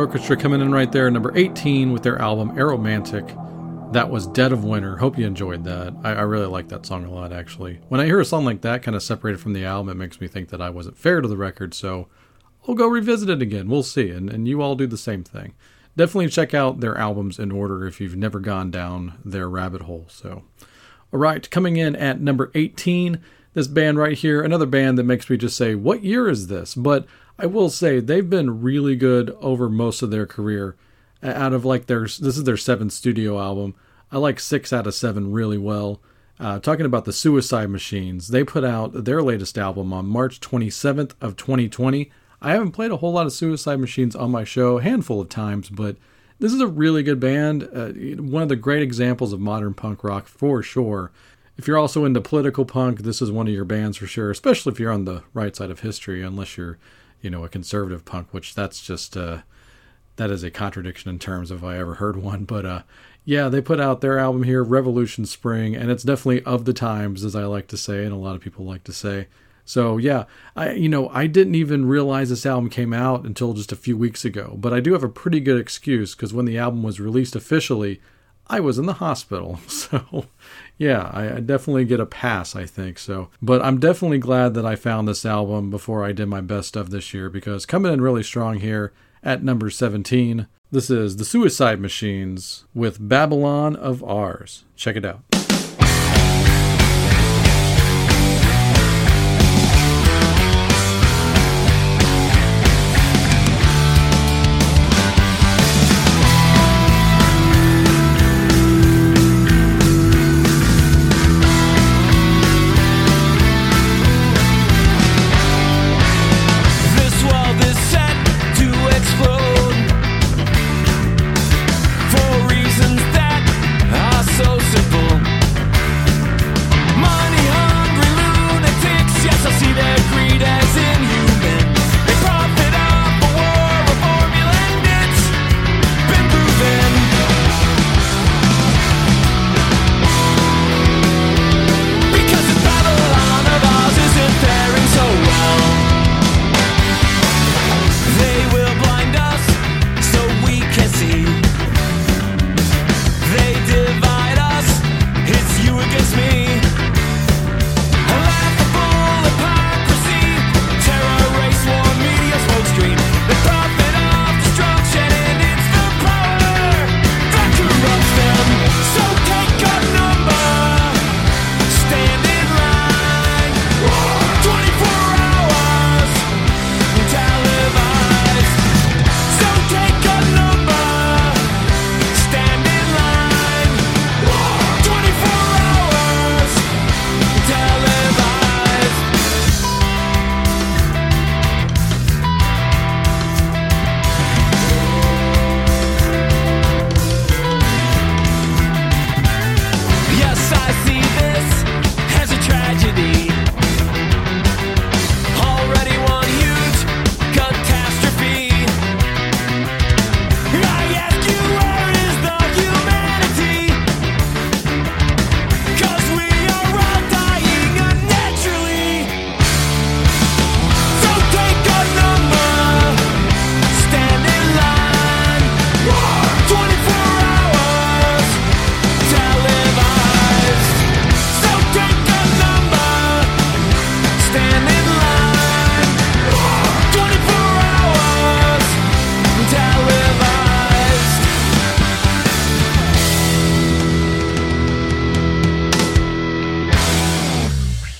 Orchestra 0.06 0.36
coming 0.36 0.60
in 0.60 0.70
right 0.70 0.92
there, 0.92 1.10
number 1.10 1.36
18 1.36 1.90
with 1.90 2.04
their 2.04 2.16
album 2.22 2.52
Aromantic. 2.52 3.26
That 3.92 4.08
was 4.08 4.28
Dead 4.28 4.52
of 4.52 4.62
Winter. 4.62 4.96
Hope 4.96 5.18
you 5.18 5.26
enjoyed 5.26 5.64
that. 5.64 5.96
I, 6.04 6.12
I 6.12 6.20
really 6.20 6.46
like 6.46 6.68
that 6.68 6.86
song 6.86 7.04
a 7.04 7.10
lot, 7.10 7.32
actually. 7.32 7.80
When 7.88 8.00
I 8.00 8.04
hear 8.04 8.20
a 8.20 8.24
song 8.24 8.44
like 8.44 8.60
that, 8.60 8.84
kind 8.84 8.94
of 8.94 9.02
separated 9.02 9.40
from 9.40 9.52
the 9.52 9.64
album, 9.64 9.90
it 9.90 9.96
makes 9.96 10.20
me 10.20 10.28
think 10.28 10.50
that 10.50 10.62
I 10.62 10.70
wasn't 10.70 10.96
fair 10.96 11.20
to 11.20 11.26
the 11.26 11.36
record, 11.36 11.74
so 11.74 12.06
I'll 12.68 12.76
go 12.76 12.86
revisit 12.86 13.28
it 13.28 13.42
again. 13.42 13.68
We'll 13.68 13.82
see. 13.82 14.10
And, 14.10 14.30
and 14.30 14.46
you 14.46 14.62
all 14.62 14.76
do 14.76 14.86
the 14.86 14.96
same 14.96 15.24
thing. 15.24 15.54
Definitely 15.96 16.28
check 16.28 16.54
out 16.54 16.78
their 16.78 16.96
albums 16.96 17.40
in 17.40 17.50
order 17.50 17.84
if 17.84 18.00
you've 18.00 18.14
never 18.14 18.38
gone 18.38 18.70
down 18.70 19.14
their 19.24 19.48
rabbit 19.48 19.82
hole. 19.82 20.06
So, 20.08 20.44
all 21.12 21.18
right, 21.18 21.50
coming 21.50 21.78
in 21.78 21.96
at 21.96 22.20
number 22.20 22.52
18, 22.54 23.20
this 23.54 23.66
band 23.66 23.98
right 23.98 24.16
here, 24.16 24.40
another 24.40 24.66
band 24.66 24.98
that 24.98 25.04
makes 25.04 25.28
me 25.28 25.36
just 25.36 25.56
say, 25.56 25.74
what 25.74 26.04
year 26.04 26.28
is 26.28 26.46
this? 26.46 26.76
But 26.76 27.08
I 27.38 27.46
will 27.46 27.70
say 27.70 28.00
they've 28.00 28.28
been 28.28 28.62
really 28.62 28.96
good 28.96 29.30
over 29.40 29.68
most 29.68 30.02
of 30.02 30.10
their 30.10 30.26
career. 30.26 30.76
Out 31.22 31.52
of 31.52 31.64
like 31.64 31.86
their, 31.86 32.02
this 32.02 32.20
is 32.20 32.44
their 32.44 32.56
seventh 32.56 32.92
studio 32.92 33.40
album. 33.40 33.74
I 34.12 34.18
like 34.18 34.38
six 34.38 34.72
out 34.72 34.86
of 34.86 34.94
seven 34.94 35.32
really 35.32 35.58
well. 35.58 36.00
Uh, 36.38 36.58
talking 36.58 36.86
about 36.86 37.06
the 37.06 37.12
Suicide 37.12 37.70
Machines, 37.70 38.28
they 38.28 38.44
put 38.44 38.64
out 38.64 39.04
their 39.04 39.22
latest 39.22 39.56
album 39.56 39.92
on 39.92 40.06
March 40.06 40.40
27th 40.40 41.12
of 41.20 41.36
2020. 41.36 42.10
I 42.42 42.52
haven't 42.52 42.72
played 42.72 42.90
a 42.90 42.98
whole 42.98 43.12
lot 43.12 43.26
of 43.26 43.32
Suicide 43.32 43.80
Machines 43.80 44.14
on 44.14 44.30
my 44.30 44.44
show, 44.44 44.78
a 44.78 44.82
handful 44.82 45.20
of 45.20 45.30
times, 45.30 45.70
but 45.70 45.96
this 46.38 46.52
is 46.52 46.60
a 46.60 46.66
really 46.66 47.02
good 47.02 47.18
band. 47.18 47.68
Uh, 47.72 47.88
one 48.22 48.42
of 48.42 48.50
the 48.50 48.56
great 48.56 48.82
examples 48.82 49.32
of 49.32 49.40
modern 49.40 49.72
punk 49.72 50.04
rock 50.04 50.26
for 50.26 50.62
sure. 50.62 51.10
If 51.56 51.66
you're 51.66 51.78
also 51.78 52.04
into 52.04 52.20
political 52.20 52.66
punk, 52.66 53.00
this 53.00 53.22
is 53.22 53.30
one 53.32 53.48
of 53.48 53.54
your 53.54 53.64
bands 53.64 53.96
for 53.96 54.06
sure, 54.06 54.30
especially 54.30 54.72
if 54.72 54.78
you're 54.78 54.92
on 54.92 55.06
the 55.06 55.22
right 55.32 55.56
side 55.56 55.70
of 55.70 55.80
history, 55.80 56.22
unless 56.22 56.58
you're, 56.58 56.76
you 57.20 57.30
know, 57.30 57.44
a 57.44 57.48
conservative 57.48 58.04
punk, 58.04 58.32
which 58.32 58.54
that's 58.54 58.80
just 58.80 59.16
uh, 59.16 59.38
that 60.16 60.30
is 60.30 60.42
a 60.42 60.50
contradiction 60.50 61.10
in 61.10 61.18
terms 61.18 61.50
if 61.50 61.62
I 61.62 61.78
ever 61.78 61.94
heard 61.94 62.16
one. 62.16 62.44
But 62.44 62.66
uh, 62.66 62.82
yeah, 63.24 63.48
they 63.48 63.60
put 63.60 63.80
out 63.80 64.00
their 64.00 64.18
album 64.18 64.44
here, 64.44 64.62
Revolution 64.62 65.26
Spring, 65.26 65.74
and 65.74 65.90
it's 65.90 66.02
definitely 66.02 66.42
of 66.44 66.64
the 66.64 66.72
times, 66.72 67.24
as 67.24 67.34
I 67.34 67.44
like 67.44 67.68
to 67.68 67.76
say, 67.76 68.04
and 68.04 68.12
a 68.12 68.16
lot 68.16 68.34
of 68.34 68.40
people 68.40 68.64
like 68.64 68.84
to 68.84 68.92
say. 68.92 69.28
So 69.64 69.96
yeah, 69.96 70.24
I 70.54 70.72
you 70.72 70.88
know 70.88 71.08
I 71.08 71.26
didn't 71.26 71.56
even 71.56 71.86
realize 71.86 72.30
this 72.30 72.46
album 72.46 72.70
came 72.70 72.92
out 72.92 73.24
until 73.24 73.52
just 73.52 73.72
a 73.72 73.76
few 73.76 73.96
weeks 73.96 74.24
ago, 74.24 74.54
but 74.56 74.72
I 74.72 74.80
do 74.80 74.92
have 74.92 75.02
a 75.02 75.08
pretty 75.08 75.40
good 75.40 75.60
excuse 75.60 76.14
because 76.14 76.32
when 76.32 76.46
the 76.46 76.56
album 76.56 76.84
was 76.84 77.00
released 77.00 77.34
officially, 77.34 78.00
I 78.46 78.60
was 78.60 78.78
in 78.78 78.86
the 78.86 78.94
hospital. 78.94 79.60
So 79.68 80.26
yeah, 80.78 81.10
I, 81.12 81.36
I 81.36 81.40
definitely 81.40 81.84
get 81.84 82.00
a 82.00 82.06
pass, 82.06 82.54
I 82.54 82.66
think. 82.66 82.98
So, 82.98 83.30
but 83.40 83.62
I'm 83.62 83.80
definitely 83.80 84.18
glad 84.18 84.54
that 84.54 84.66
I 84.66 84.76
found 84.76 85.08
this 85.08 85.24
album 85.24 85.70
before 85.70 86.04
I 86.04 86.12
did 86.12 86.26
my 86.26 86.40
best 86.40 86.76
of 86.76 86.90
this 86.90 87.14
year 87.14 87.30
because 87.30 87.66
coming 87.66 87.92
in 87.92 88.00
really 88.00 88.22
strong 88.22 88.60
here 88.60 88.92
at 89.22 89.42
number 89.42 89.70
17. 89.70 90.46
This 90.70 90.90
is 90.90 91.16
The 91.16 91.24
Suicide 91.24 91.80
Machines 91.80 92.64
with 92.74 93.08
Babylon 93.08 93.76
of 93.76 94.02
Ours. 94.02 94.64
Check 94.74 94.96
it 94.96 95.04
out. 95.04 95.22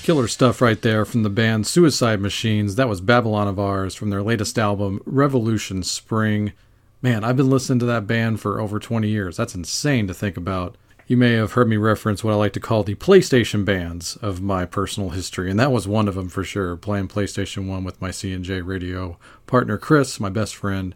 Killer 0.07 0.29
stuff 0.29 0.61
right 0.61 0.81
there 0.81 1.03
from 1.03 1.23
the 1.23 1.29
band 1.29 1.67
Suicide 1.67 2.21
Machines. 2.21 2.75
That 2.75 2.87
was 2.87 3.01
Babylon 3.01 3.49
of 3.49 3.59
Ours 3.59 3.93
from 3.93 4.09
their 4.09 4.23
latest 4.23 4.57
album, 4.57 5.01
Revolution 5.05 5.83
Spring. 5.83 6.53
Man, 7.01 7.25
I've 7.25 7.35
been 7.35 7.49
listening 7.49 7.79
to 7.79 7.85
that 7.87 8.07
band 8.07 8.39
for 8.39 8.61
over 8.61 8.79
20 8.79 9.09
years. 9.09 9.35
That's 9.35 9.53
insane 9.53 10.07
to 10.07 10.13
think 10.13 10.37
about. 10.37 10.77
You 11.07 11.17
may 11.17 11.33
have 11.33 11.51
heard 11.51 11.67
me 11.67 11.75
reference 11.75 12.23
what 12.23 12.31
I 12.31 12.37
like 12.37 12.53
to 12.53 12.61
call 12.61 12.83
the 12.83 12.95
PlayStation 12.95 13.65
bands 13.65 14.15
of 14.21 14.41
my 14.41 14.63
personal 14.65 15.09
history, 15.09 15.51
and 15.51 15.59
that 15.59 15.73
was 15.73 15.89
one 15.89 16.07
of 16.07 16.15
them 16.15 16.29
for 16.29 16.45
sure. 16.45 16.77
Playing 16.77 17.09
PlayStation 17.09 17.67
1 17.67 17.83
with 17.83 18.01
my 18.01 18.09
C&J 18.09 18.61
radio 18.61 19.17
partner 19.45 19.77
Chris, 19.77 20.21
my 20.21 20.29
best 20.29 20.55
friend. 20.55 20.95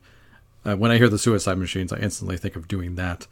Uh, 0.64 0.78
when 0.78 0.90
I 0.90 0.98
hear 0.98 1.10
the 1.10 1.20
Suicide 1.20 1.58
Machines, 1.58 1.92
I 1.92 1.98
instantly 1.98 2.38
think 2.38 2.56
of 2.56 2.70
doing 2.70 2.96
that. 2.96 3.28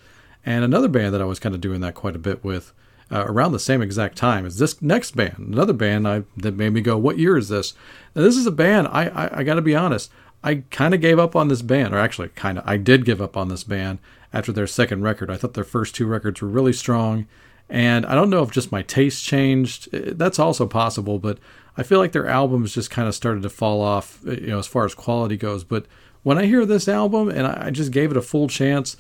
And 0.46 0.66
another 0.66 0.90
band 0.90 1.14
that 1.14 1.22
I 1.22 1.26
was 1.26 1.40
kind 1.40 1.56
of 1.56 1.62
doing 1.62 1.80
that 1.80 1.96
quite 1.96 2.18
a 2.18 2.20
bit 2.20 2.44
with 2.44 2.74
uh, 3.12 3.26
around 3.28 3.52
the 3.52 3.60
same 3.60 3.82
exact 3.82 4.18
time 4.18 4.46
as 4.46 4.58
this 4.58 4.82
next 4.82 5.16
band, 5.16 5.38
another 5.40 5.74
band 5.74 6.08
I, 6.08 6.24
that 6.38 6.56
made 6.56 6.74
me 6.74 6.82
go, 6.82 6.98
"What 6.98 7.18
year 7.18 7.38
is 7.38 7.50
this?" 7.50 7.74
Now, 8.16 8.22
this 8.22 8.38
is 8.38 8.46
a 8.46 8.52
band 8.52 8.88
I 8.88 9.06
I, 9.08 9.40
I 9.40 9.44
got 9.44 9.56
to 9.56 9.62
be 9.62 9.76
honest, 9.76 10.12
I 10.44 10.64
kind 10.72 10.94
of 10.94 11.02
gave 11.02 11.20
up 11.20 11.36
on 11.36 11.48
this 11.48 11.62
band, 11.62 11.94
or 11.94 11.98
actually, 11.98 12.30
kind 12.30 12.58
of 12.58 12.64
I 12.68 12.78
did 12.78 13.06
give 13.06 13.22
up 13.22 13.36
on 13.36 13.50
this 13.50 13.64
band 13.64 14.00
after 14.32 14.52
their 14.52 14.68
second 14.68 15.02
record. 15.02 15.30
I 15.30 15.38
thought 15.38 15.54
their 15.54 15.64
first 15.64 15.96
two 15.96 16.08
records 16.08 16.42
were 16.42 16.48
really 16.48 16.74
strong, 16.74 17.28
and 17.70 18.06
I 18.06 18.16
don't 18.16 18.30
know 18.30 18.44
if 18.44 18.52
just 18.52 18.72
my 18.72 18.82
taste 18.84 19.26
changed. 19.26 19.92
That's 19.92 20.40
also 20.40 20.68
possible, 20.68 21.20
but 21.20 21.40
I 21.78 21.84
feel 21.84 22.00
like 22.00 22.12
their 22.12 22.28
albums 22.28 22.74
just 22.74 22.92
kind 22.92 23.08
of 23.08 23.16
started 23.16 23.44
to 23.44 23.50
fall 23.50 23.82
off, 23.82 24.20
you 24.26 24.48
know, 24.48 24.60
as 24.60 24.68
far 24.68 24.86
as 24.86 24.94
quality 24.94 25.38
goes. 25.38 25.64
But 25.64 25.86
when 26.24 26.38
I 26.38 26.46
hear 26.46 26.66
this 26.66 26.88
album 26.88 27.30
and 27.30 27.48
I 27.48 27.70
just 27.72 27.92
gave 27.92 28.12
it 28.12 28.18
a 28.18 28.22
full 28.22 28.48
chance, 28.48 28.98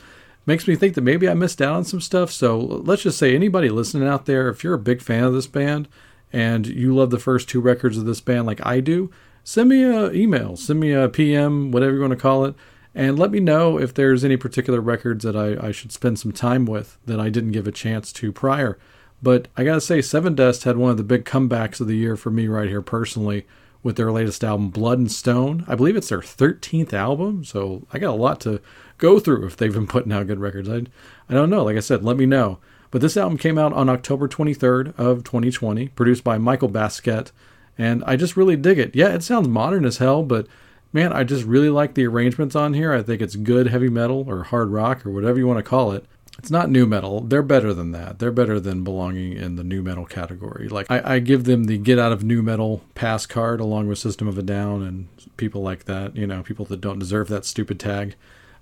makes 0.50 0.68
me 0.68 0.76
think 0.76 0.96
that 0.96 1.02
maybe 1.02 1.30
I 1.30 1.36
missed 1.36 1.62
out 1.62 1.76
on 1.76 1.86
some 1.86 2.02
stuff. 2.02 2.32
So 2.32 2.58
let's 2.58 3.04
just 3.04 3.20
say 3.20 3.36
anybody 3.36 3.70
listening 3.70 4.08
out 4.08 4.26
there, 4.26 4.50
if 4.50 4.64
you're 4.64 4.74
a 4.74 4.80
big 4.80 5.00
fan 5.00 5.24
of 5.24 5.32
this 5.32 5.46
band 5.46 5.88
and 6.34 6.66
you 6.66 6.96
love 6.96 7.12
the 7.12 7.20
first 7.20 7.48
two 7.48 7.62
records 7.62 8.00
of 8.00 8.06
this 8.06 8.20
band 8.20 8.48
like 8.48 8.66
I 8.66 8.80
do, 8.80 9.12
send 9.44 9.70
me 9.70 9.84
an 9.84 10.16
email, 10.16 10.58
send 10.58 10.80
me 10.80 10.92
a 10.92 11.08
PM, 11.08 11.70
whatever 11.70 11.94
you 11.94 12.02
want 12.02 12.14
to 12.14 12.18
call 12.18 12.46
it, 12.46 12.56
and 12.96 13.20
let 13.20 13.30
me 13.30 13.40
know 13.40 13.78
if 13.78 13.94
there's 13.94 14.26
any 14.26 14.38
particular 14.38 14.82
records 14.82 15.24
that 15.24 15.36
I, 15.36 15.68
I 15.68 15.72
should 15.72 15.92
spend 15.92 16.18
some 16.18 16.32
time 16.32 16.66
with 16.66 16.98
that 17.06 17.20
I 17.20 17.30
didn't 17.30 17.52
give 17.52 17.68
a 17.68 17.72
chance 17.72 18.12
to 18.14 18.32
prior. 18.32 18.80
But 19.22 19.50
I 19.56 19.64
gotta 19.64 19.82
say, 19.82 20.00
Sevendust 20.00 20.64
had 20.64 20.78
one 20.78 20.90
of 20.90 20.98
the 20.98 21.04
big 21.04 21.26
comebacks 21.26 21.80
of 21.80 21.86
the 21.86 21.98
year 21.98 22.18
for 22.18 22.32
me 22.32 22.48
right 22.48 22.70
here 22.70 22.82
personally 22.82 23.46
with 23.84 23.98
their 23.98 24.12
latest 24.12 24.44
album, 24.44 24.72
Blood 24.72 24.98
and 24.98 25.12
Stone. 25.12 25.64
I 25.68 25.76
believe 25.76 25.96
it's 25.96 26.10
their 26.10 26.22
13th 26.22 26.92
album, 26.92 27.44
so 27.44 27.86
I 27.94 28.00
got 28.00 28.10
a 28.10 28.18
lot 28.18 28.42
to 28.42 28.62
go 29.00 29.20
through 29.20 29.48
if 29.48 29.58
they've 29.58 29.74
been 29.74 29.88
putting 29.88 30.12
out 30.12 30.28
good 30.28 30.40
records. 30.40 30.70
I, 30.70 30.84
I 31.28 31.34
don't 31.34 31.50
know. 31.50 31.64
Like 31.64 31.78
I 31.78 31.82
said, 31.82 32.04
let 32.04 32.18
me 32.18 32.28
know. 32.28 32.60
But 32.92 33.02
this 33.02 33.18
album 33.18 33.38
came 33.38 33.58
out 33.58 33.74
on 33.74 33.90
October 33.90 34.28
23rd 34.28 34.98
of 34.98 35.24
2020, 35.24 35.90
produced 35.90 36.24
by 36.24 36.38
Michael 36.38 36.70
Baskette, 36.70 37.32
and 37.78 38.04
I 38.06 38.16
just 38.16 38.36
really 38.36 38.56
dig 38.56 38.80
it. 38.80 38.96
Yeah, 38.96 39.10
it 39.10 39.24
sounds 39.24 39.48
modern 39.48 39.86
as 39.86 39.98
hell, 39.98 40.24
but 40.24 40.48
man, 40.92 41.14
I 41.14 41.24
just 41.24 41.46
really 41.46 41.70
like 41.70 41.94
the 41.94 42.08
arrangements 42.08 42.56
on 42.56 42.74
here. 42.74 42.94
I 42.94 43.04
think 43.04 43.22
it's 43.22 43.36
good 43.36 43.68
heavy 43.68 43.90
metal 43.90 44.26
or 44.28 44.44
hard 44.44 44.70
rock 44.70 45.06
or 45.06 45.12
whatever 45.12 45.38
you 45.38 45.48
want 45.48 45.60
to 45.60 45.64
call 45.64 45.92
it. 45.92 46.06
It's 46.40 46.50
not 46.50 46.70
nu 46.70 46.86
metal. 46.86 47.20
They're 47.20 47.44
better 47.44 47.74
than 47.74 47.92
that. 47.92 48.20
They're 48.20 48.32
better 48.32 48.62
than 48.62 48.84
belonging 48.84 49.34
in 49.34 49.58
the 49.58 49.64
nu 49.64 49.82
metal 49.82 50.06
category. 50.06 50.70
Like 50.70 50.90
I, 50.90 51.16
I 51.16 51.20
give 51.20 51.44
them 51.44 51.66
the 51.66 51.78
get 51.78 52.00
out 52.00 52.14
of 52.14 52.24
nu 52.24 52.42
metal 52.42 52.82
pass 52.96 53.26
card 53.26 53.60
along 53.60 53.88
with 53.88 54.00
System 54.00 54.28
of 54.28 54.38
a 54.38 54.42
Down 54.42 54.82
and 54.82 55.10
people 55.36 55.62
like 55.62 55.84
that. 55.86 56.16
You 56.16 56.26
know, 56.26 56.42
people 56.42 56.66
that 56.66 56.80
don't 56.80 56.98
deserve 56.98 57.28
that 57.28 57.46
stupid 57.46 57.80
tag. 57.80 58.16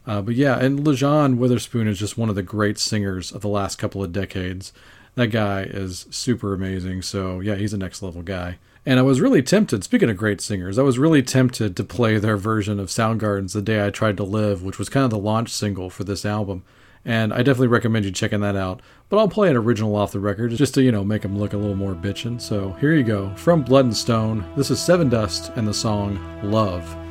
Uh, 0.07 0.21
but 0.21 0.33
yeah, 0.33 0.57
and 0.57 0.79
Lajon 0.79 1.37
Witherspoon 1.37 1.87
is 1.87 1.99
just 1.99 2.17
one 2.17 2.29
of 2.29 2.35
the 2.35 2.41
great 2.41 2.79
singers 2.79 3.31
of 3.31 3.41
the 3.41 3.47
last 3.47 3.75
couple 3.75 4.03
of 4.03 4.11
decades. 4.11 4.73
That 5.13 5.27
guy 5.27 5.63
is 5.63 6.07
super 6.09 6.53
amazing. 6.53 7.03
So 7.03 7.41
yeah, 7.41 7.55
he's 7.55 7.73
a 7.73 7.77
next 7.77 8.01
level 8.01 8.23
guy. 8.23 8.57
And 8.85 8.99
I 8.99 9.03
was 9.03 9.19
really 9.19 9.43
tempted, 9.43 9.83
speaking 9.83 10.09
of 10.09 10.15
great 10.15 10.39
singers, 10.39 10.79
I 10.79 10.83
was 10.83 10.97
really 10.97 11.21
tempted 11.21 11.75
to 11.75 11.83
play 11.83 12.17
their 12.17 12.37
version 12.37 12.79
of 12.79 12.87
Soundgarden's 12.87 13.51
The 13.51 13.61
Day 13.61 13.85
I 13.85 13.89
Tried 13.89 14.15
to 14.17 14.23
Live, 14.23 14.63
which 14.63 14.79
was 14.79 14.87
kind 14.87 15.03
of 15.03 15.09
the 15.09 15.17
launch 15.17 15.49
single 15.49 15.89
for 15.89 16.05
this 16.05 16.25
album 16.25 16.63
and 17.07 17.33
I 17.33 17.37
definitely 17.37 17.67
recommend 17.67 18.03
you 18.03 18.11
checking 18.11 18.41
that 18.41 18.57
out. 18.57 18.81
But 19.09 19.17
I'll 19.17 19.29
play 19.29 19.49
an 19.49 19.55
original 19.55 19.95
off 19.95 20.11
the 20.11 20.19
record 20.19 20.51
just 20.51 20.73
to, 20.73 20.83
you 20.83 20.91
know, 20.91 21.05
make 21.05 21.21
them 21.21 21.39
look 21.39 21.53
a 21.53 21.57
little 21.57 21.75
more 21.75 21.95
bitchin'. 21.95 22.41
So 22.41 22.73
here 22.73 22.93
you 22.93 23.03
go. 23.03 23.33
From 23.35 23.63
Blood 23.63 23.85
and 23.85 23.95
Stone, 23.95 24.45
this 24.57 24.69
is 24.69 24.79
Sevendust 24.79 25.55
and 25.55 25.65
the 25.65 25.73
song 25.73 26.19
Love. 26.43 27.06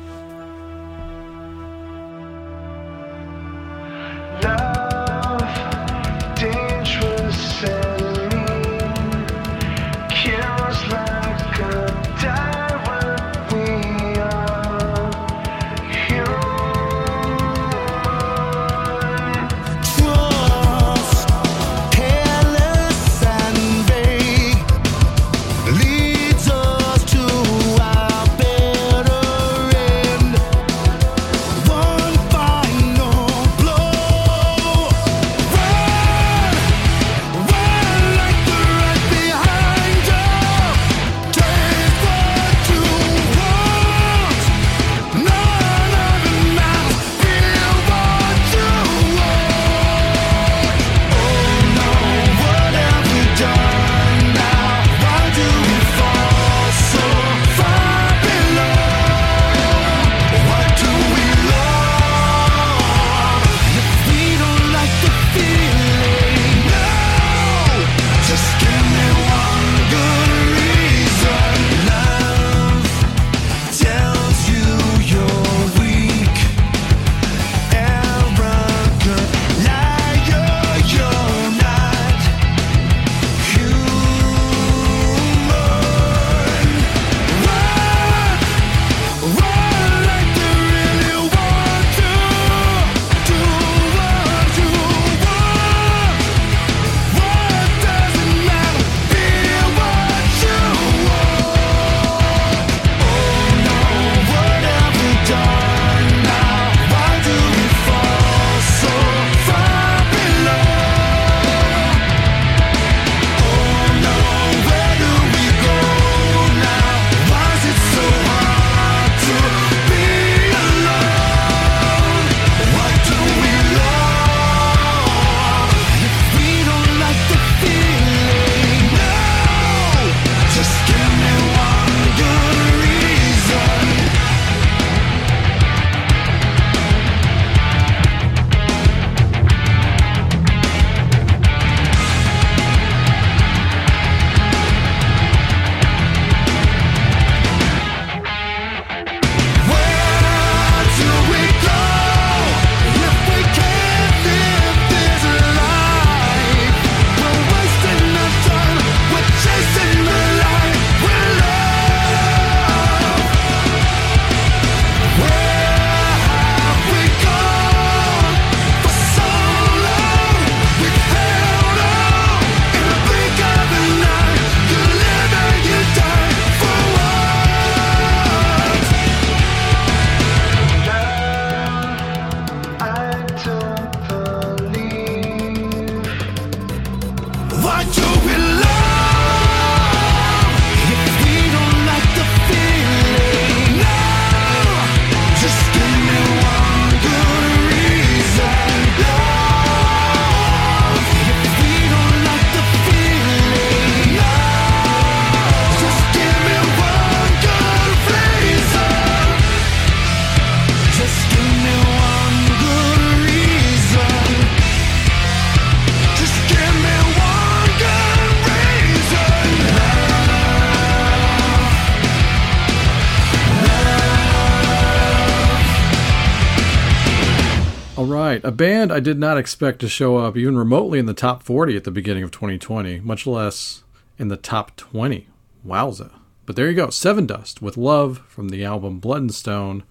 I 228.97 228.99
did 228.99 229.19
not 229.19 229.37
expect 229.37 229.77
to 229.81 229.87
show 229.87 230.17
up 230.17 230.35
even 230.35 230.57
remotely 230.57 230.97
in 230.97 231.05
the 231.05 231.13
top 231.13 231.43
40 231.43 231.77
at 231.77 231.83
the 231.83 231.91
beginning 231.91 232.23
of 232.23 232.31
2020, 232.31 233.01
much 233.01 233.27
less 233.27 233.83
in 234.17 234.29
the 234.29 234.37
top 234.37 234.75
20. 234.75 235.27
Wowza. 235.63 236.13
But 236.47 236.55
there 236.55 236.67
you 236.67 236.75
go, 236.75 236.87
Sevendust 236.87 237.61
with 237.61 237.77
Love 237.77 238.23
from 238.27 238.49
the 238.49 238.65
album 238.65 238.97
Blood 238.97 239.21
and 239.21 239.35
Stone. 239.35 239.83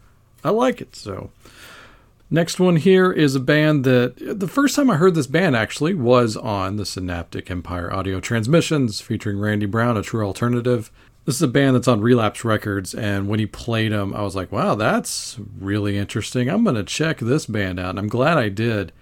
I 0.43 0.51
like 0.51 0.81
it, 0.81 0.97
so. 0.97 1.31
Next 2.33 2.59
one 2.59 2.75
here 2.75 3.13
is 3.13 3.37
a 3.37 3.41
band 3.41 3.85
that 3.85 4.17
the 4.19 4.49
first 4.49 4.75
time 4.75 4.91
I 4.91 4.97
heard 4.97 5.15
this 5.15 5.29
band 5.29 5.55
actually 5.55 5.95
was 5.95 6.37
on 6.37 6.75
the 6.75 6.85
Synaptic 6.85 7.49
Empire 7.49 7.93
Audio 7.93 8.19
Transmissions 8.19 9.01
featuring 9.01 9.39
Randy 9.39 9.67
Brown, 9.67 9.97
a 9.97 10.03
true 10.03 10.27
alternative. 10.27 10.91
This 11.27 11.35
is 11.35 11.43
a 11.43 11.49
band 11.49 11.75
that's 11.75 11.89
on 11.89 12.03
Relapse 12.03 12.45
Records, 12.45 12.95
and 12.95 13.27
when 13.27 13.41
he 13.41 13.47
played 13.47 13.91
them, 13.91 14.15
I 14.15 14.23
was 14.23 14.37
like, 14.37 14.53
wow, 14.53 14.77
that's 14.77 15.41
really 15.59 15.99
interesting. 15.99 16.49
I'm 16.49 16.63
going 16.63 16.77
to 16.77 16.85
check 16.85 17.19
this 17.19 17.47
band 17.47 17.81
out, 17.81 17.91
and 17.91 17.99
I'm 17.99 18.07
glad 18.07 18.39
I 18.39 18.49
did. 18.49 18.93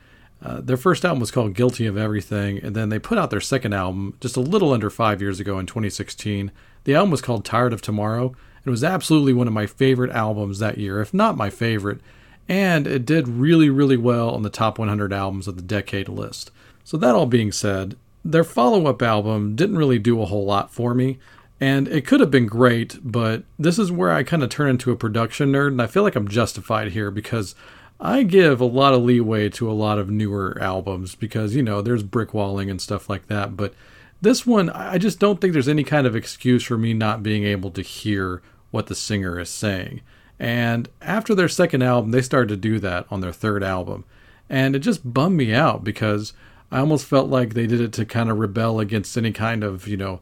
Uh, 0.42 0.62
their 0.62 0.78
first 0.78 1.04
album 1.04 1.20
was 1.20 1.30
called 1.30 1.52
Guilty 1.52 1.84
of 1.84 1.98
Everything, 1.98 2.56
and 2.56 2.74
then 2.74 2.88
they 2.88 2.98
put 2.98 3.18
out 3.18 3.28
their 3.28 3.42
second 3.42 3.74
album 3.74 4.16
just 4.20 4.38
a 4.38 4.40
little 4.40 4.72
under 4.72 4.88
five 4.88 5.20
years 5.20 5.38
ago 5.38 5.58
in 5.58 5.66
2016. 5.66 6.50
The 6.84 6.94
album 6.94 7.10
was 7.10 7.20
called 7.20 7.44
Tired 7.44 7.74
of 7.74 7.82
Tomorrow. 7.82 8.28
And 8.28 8.66
it 8.66 8.70
was 8.70 8.84
absolutely 8.84 9.34
one 9.34 9.46
of 9.46 9.52
my 9.52 9.66
favorite 9.66 10.10
albums 10.12 10.60
that 10.60 10.78
year, 10.78 11.02
if 11.02 11.12
not 11.12 11.36
my 11.36 11.50
favorite, 11.50 12.00
and 12.48 12.86
it 12.86 13.04
did 13.04 13.28
really, 13.28 13.68
really 13.68 13.98
well 13.98 14.30
on 14.30 14.40
the 14.40 14.48
top 14.48 14.78
100 14.78 15.12
albums 15.12 15.46
of 15.46 15.56
the 15.56 15.62
decade 15.62 16.08
list. 16.08 16.50
So, 16.84 16.96
that 16.96 17.14
all 17.14 17.26
being 17.26 17.52
said, 17.52 17.96
their 18.24 18.44
follow 18.44 18.86
up 18.86 19.02
album 19.02 19.54
didn't 19.54 19.76
really 19.76 19.98
do 19.98 20.22
a 20.22 20.26
whole 20.26 20.46
lot 20.46 20.72
for 20.72 20.94
me. 20.94 21.18
And 21.60 21.86
it 21.88 22.06
could 22.06 22.20
have 22.20 22.30
been 22.30 22.46
great, 22.46 22.98
but 23.02 23.44
this 23.58 23.78
is 23.78 23.92
where 23.92 24.12
I 24.12 24.22
kind 24.22 24.42
of 24.42 24.50
turn 24.50 24.70
into 24.70 24.90
a 24.90 24.96
production 24.96 25.52
nerd, 25.52 25.68
and 25.68 25.80
I 25.80 25.86
feel 25.86 26.02
like 26.02 26.16
I'm 26.16 26.28
justified 26.28 26.92
here 26.92 27.10
because 27.10 27.54
I 28.00 28.24
give 28.24 28.60
a 28.60 28.66
lot 28.66 28.92
of 28.92 29.02
leeway 29.02 29.48
to 29.50 29.70
a 29.70 29.72
lot 29.72 29.98
of 29.98 30.10
newer 30.10 30.58
albums 30.60 31.14
because, 31.14 31.54
you 31.54 31.62
know, 31.62 31.80
there's 31.80 32.02
brick 32.02 32.34
walling 32.34 32.68
and 32.68 32.80
stuff 32.80 33.08
like 33.08 33.28
that. 33.28 33.56
But 33.56 33.72
this 34.20 34.44
one, 34.44 34.68
I 34.70 34.98
just 34.98 35.20
don't 35.20 35.40
think 35.40 35.52
there's 35.52 35.68
any 35.68 35.84
kind 35.84 36.06
of 36.06 36.16
excuse 36.16 36.64
for 36.64 36.76
me 36.76 36.92
not 36.92 37.22
being 37.22 37.44
able 37.44 37.70
to 37.70 37.82
hear 37.82 38.42
what 38.70 38.88
the 38.88 38.94
singer 38.94 39.38
is 39.38 39.48
saying. 39.48 40.00
And 40.38 40.88
after 41.00 41.34
their 41.34 41.48
second 41.48 41.82
album, 41.82 42.10
they 42.10 42.22
started 42.22 42.48
to 42.48 42.56
do 42.56 42.80
that 42.80 43.06
on 43.10 43.20
their 43.20 43.32
third 43.32 43.62
album. 43.62 44.04
And 44.50 44.74
it 44.74 44.80
just 44.80 45.14
bummed 45.14 45.36
me 45.36 45.54
out 45.54 45.84
because 45.84 46.32
I 46.72 46.80
almost 46.80 47.06
felt 47.06 47.30
like 47.30 47.54
they 47.54 47.66
did 47.66 47.80
it 47.80 47.92
to 47.92 48.04
kind 48.04 48.30
of 48.30 48.38
rebel 48.38 48.80
against 48.80 49.16
any 49.16 49.30
kind 49.30 49.62
of, 49.62 49.86
you 49.86 49.96
know, 49.96 50.20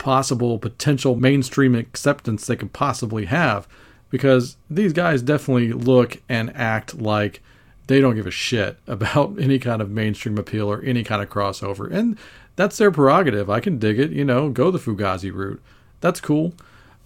possible 0.00 0.58
potential 0.58 1.14
mainstream 1.14 1.74
acceptance 1.74 2.46
they 2.46 2.56
could 2.56 2.72
possibly 2.72 3.26
have 3.26 3.68
because 4.08 4.56
these 4.68 4.94
guys 4.94 5.20
definitely 5.20 5.72
look 5.72 6.16
and 6.26 6.50
act 6.56 6.98
like 6.98 7.42
they 7.86 8.00
don't 8.00 8.16
give 8.16 8.26
a 8.26 8.32
shit 8.32 8.78
about 8.86 9.38
any 9.38 9.58
kind 9.58 9.80
of 9.80 9.90
mainstream 9.90 10.38
appeal 10.38 10.72
or 10.72 10.82
any 10.82 11.04
kind 11.04 11.22
of 11.22 11.28
crossover. 11.28 11.92
And 11.92 12.18
that's 12.56 12.78
their 12.78 12.90
prerogative. 12.90 13.50
I 13.50 13.60
can 13.60 13.78
dig 13.78 14.00
it, 14.00 14.10
you 14.10 14.24
know, 14.24 14.48
go 14.48 14.70
the 14.70 14.78
Fugazi 14.78 15.32
route. 15.32 15.62
That's 16.00 16.20
cool. 16.20 16.54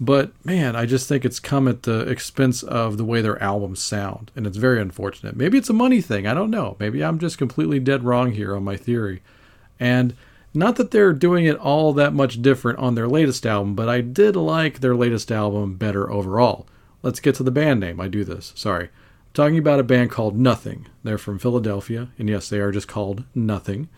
But 0.01 0.33
man, 0.45 0.77
I 0.77 0.87
just 0.87 1.09
think 1.09 1.25
it's 1.25 1.41
come 1.41 1.67
at 1.67 1.83
the 1.83 2.09
expense 2.09 2.63
of 2.63 2.97
the 2.97 3.05
way 3.05 3.21
their 3.23 3.43
albums 3.43 3.83
sound. 3.83 4.31
And 4.37 4.47
it's 4.47 4.57
very 4.57 4.81
unfortunate. 4.81 5.37
Maybe 5.37 5.59
it's 5.59 5.71
a 5.71 5.75
money 5.75 6.01
thing. 6.01 6.29
I 6.29 6.35
don't 6.35 6.51
know. 6.51 6.77
Maybe 6.79 7.03
I'm 7.03 7.19
just 7.19 7.39
completely 7.39 7.81
dead 7.81 8.05
wrong 8.05 8.33
here 8.33 8.55
on 8.55 8.63
my 8.63 8.77
theory. 8.77 9.21
And 9.81 10.15
not 10.55 10.77
that 10.77 10.93
they're 10.93 11.13
doing 11.13 11.45
it 11.45 11.57
all 11.57 11.93
that 11.93 12.13
much 12.13 12.41
different 12.41 12.79
on 12.79 12.95
their 12.95 13.09
latest 13.09 13.45
album, 13.45 13.75
but 13.75 13.89
I 13.89 14.01
did 14.01 14.37
like 14.37 14.81
their 14.81 14.95
latest 14.95 15.33
album 15.33 15.75
better 15.75 16.11
overall. 16.11 16.67
Let's 17.03 17.21
get 17.21 17.35
to 17.37 17.43
the 17.43 17.51
band 17.51 17.81
name. 17.81 18.01
I 18.01 18.09
do 18.09 18.25
this. 18.25 18.53
Sorry. 18.55 18.85
I'm 18.85 18.91
talking 19.35 19.59
about 19.59 19.81
a 19.81 19.85
band 19.85 20.11
called 20.11 20.39
Nothing. 20.39 20.87
They're 21.03 21.19
from 21.19 21.39
Philadelphia, 21.39 22.09
and 22.19 22.29
yes, 22.29 22.49
they 22.49 22.61
are 22.61 22.71
just 22.71 22.89
called 22.89 23.25
Nothing. 23.35 23.89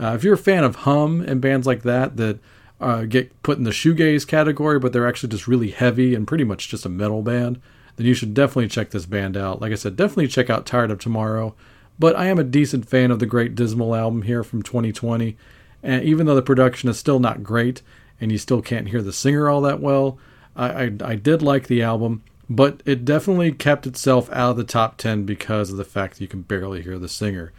Uh, 0.00 0.14
if 0.14 0.24
you're 0.24 0.34
a 0.34 0.38
fan 0.38 0.64
of 0.64 0.76
Hum 0.76 1.20
and 1.20 1.40
bands 1.40 1.66
like 1.66 1.82
that 1.82 2.16
that 2.16 2.38
uh, 2.80 3.04
get 3.04 3.42
put 3.42 3.58
in 3.58 3.64
the 3.64 3.70
shoegaze 3.70 4.26
category, 4.26 4.78
but 4.78 4.92
they're 4.92 5.08
actually 5.08 5.28
just 5.28 5.46
really 5.46 5.70
heavy 5.70 6.14
and 6.14 6.26
pretty 6.26 6.44
much 6.44 6.68
just 6.68 6.86
a 6.86 6.88
metal 6.88 7.22
band, 7.22 7.60
then 7.96 8.06
you 8.06 8.14
should 8.14 8.34
definitely 8.34 8.68
check 8.68 8.90
this 8.90 9.06
band 9.06 9.36
out. 9.36 9.60
Like 9.60 9.72
I 9.72 9.76
said, 9.76 9.96
definitely 9.96 10.28
check 10.28 10.50
out 10.50 10.66
Tired 10.66 10.90
of 10.90 10.98
Tomorrow. 10.98 11.54
But 11.98 12.16
I 12.16 12.26
am 12.26 12.38
a 12.38 12.44
decent 12.44 12.88
fan 12.88 13.10
of 13.10 13.18
the 13.18 13.26
Great 13.26 13.54
Dismal 13.54 13.94
album 13.94 14.22
here 14.22 14.42
from 14.42 14.62
2020. 14.62 15.36
And 15.82 16.04
even 16.04 16.26
though 16.26 16.34
the 16.34 16.42
production 16.42 16.88
is 16.88 16.98
still 16.98 17.20
not 17.20 17.42
great 17.42 17.82
and 18.20 18.30
you 18.30 18.38
still 18.38 18.62
can't 18.62 18.88
hear 18.88 19.02
the 19.02 19.12
singer 19.12 19.48
all 19.48 19.60
that 19.62 19.80
well, 19.80 20.18
I, 20.54 20.84
I, 20.84 20.92
I 21.04 21.14
did 21.14 21.42
like 21.42 21.66
the 21.66 21.82
album 21.82 22.22
but 22.50 22.82
it 22.84 23.04
definitely 23.04 23.52
kept 23.52 23.86
itself 23.86 24.28
out 24.32 24.50
of 24.50 24.56
the 24.56 24.64
top 24.64 24.96
10 24.96 25.24
because 25.24 25.70
of 25.70 25.76
the 25.76 25.84
fact 25.84 26.14
that 26.14 26.20
you 26.20 26.26
can 26.26 26.42
barely 26.42 26.82
hear 26.82 26.98
the 26.98 27.08
singer. 27.08 27.52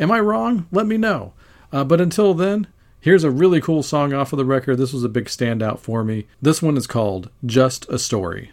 Am 0.00 0.10
I 0.10 0.20
wrong? 0.20 0.66
Let 0.72 0.86
me 0.86 0.96
know. 0.96 1.34
Uh, 1.70 1.84
but 1.84 2.00
until 2.00 2.32
then, 2.32 2.66
here's 2.98 3.24
a 3.24 3.30
really 3.30 3.60
cool 3.60 3.82
song 3.82 4.14
off 4.14 4.32
of 4.32 4.38
the 4.38 4.46
record. 4.46 4.76
This 4.76 4.94
was 4.94 5.04
a 5.04 5.10
big 5.10 5.26
standout 5.26 5.80
for 5.80 6.02
me. 6.02 6.26
This 6.40 6.62
one 6.62 6.78
is 6.78 6.86
called 6.86 7.28
Just 7.44 7.86
a 7.90 7.98
Story. 7.98 8.50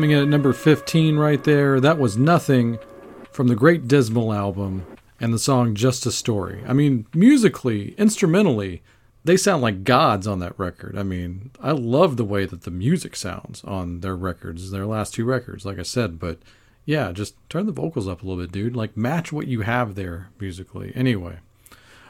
Coming 0.00 0.12
in 0.12 0.22
at 0.22 0.28
number 0.28 0.54
15 0.54 1.18
right 1.18 1.44
there. 1.44 1.78
That 1.78 1.98
was 1.98 2.16
Nothing 2.16 2.78
from 3.30 3.48
the 3.48 3.54
Great 3.54 3.86
Dismal 3.86 4.32
album 4.32 4.86
and 5.20 5.30
the 5.30 5.38
song 5.38 5.74
Just 5.74 6.06
a 6.06 6.10
Story. 6.10 6.62
I 6.66 6.72
mean, 6.72 7.04
musically, 7.12 7.90
instrumentally, 7.98 8.82
they 9.24 9.36
sound 9.36 9.60
like 9.60 9.84
gods 9.84 10.26
on 10.26 10.38
that 10.38 10.58
record. 10.58 10.96
I 10.96 11.02
mean, 11.02 11.50
I 11.60 11.72
love 11.72 12.16
the 12.16 12.24
way 12.24 12.46
that 12.46 12.62
the 12.62 12.70
music 12.70 13.14
sounds 13.14 13.62
on 13.64 14.00
their 14.00 14.16
records, 14.16 14.70
their 14.70 14.86
last 14.86 15.12
two 15.12 15.26
records, 15.26 15.66
like 15.66 15.78
I 15.78 15.82
said, 15.82 16.18
but 16.18 16.38
yeah, 16.86 17.12
just 17.12 17.34
turn 17.50 17.66
the 17.66 17.72
vocals 17.72 18.08
up 18.08 18.22
a 18.22 18.26
little 18.26 18.42
bit, 18.42 18.52
dude. 18.52 18.74
Like, 18.74 18.96
match 18.96 19.34
what 19.34 19.48
you 19.48 19.60
have 19.60 19.96
there 19.96 20.30
musically. 20.40 20.92
Anyway. 20.94 21.40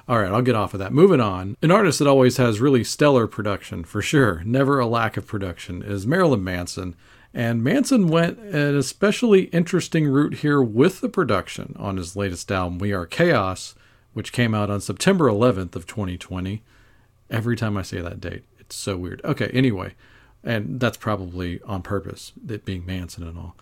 All 0.09 0.21
right, 0.21 0.31
I'll 0.31 0.43
get 0.43 0.55
off 0.55 0.75
of 0.75 0.79
that. 0.79 0.93
Moving 0.93 1.21
on. 1.21 1.57
An 1.61 1.73
artist 1.73 1.99
that 1.99 2.09
always 2.09 2.37
has 2.37 2.61
really 2.61 2.85
stellar 2.85 3.27
production, 3.27 3.83
for 3.83 4.01
sure, 4.01 4.43
never 4.45 4.79
a 4.79 4.87
lack 4.87 5.17
of 5.17 5.27
production, 5.27 5.83
is 5.83 6.07
Marilyn 6.07 6.45
Manson. 6.45 6.95
And 7.33 7.63
Manson 7.63 8.09
went 8.09 8.39
an 8.39 8.77
especially 8.77 9.45
interesting 9.45 10.09
route 10.09 10.35
here 10.35 10.61
with 10.61 11.01
the 11.01 11.09
production 11.09 11.77
on 11.79 11.97
his 11.97 12.17
latest 12.17 12.51
album, 12.51 12.79
We 12.79 12.93
Are 12.93 13.07
Chaos, 13.07 13.75
which 14.13 14.33
came 14.33 14.55
out 14.55 14.71
on 14.71 14.81
September 14.81 15.27
11th 15.27 15.77
of 15.77 15.87
2020. 15.87 16.63
Every 17.31 17.57
time 17.57 17.77
I 17.77 17.83
say 17.83 18.01
that 18.01 18.21
date, 18.21 18.43
it's 18.59 18.75
so 18.75 18.97
weird. 18.97 19.21
Okay, 19.25 19.49
anyway, 19.53 19.95
and 20.43 20.81
that's 20.81 20.97
probably 20.97 21.61
on 21.63 21.83
purpose, 21.83 22.33
it 22.49 22.65
being 22.65 22.85
Manson 22.85 23.23
and 23.23 23.39
all. 23.39 23.57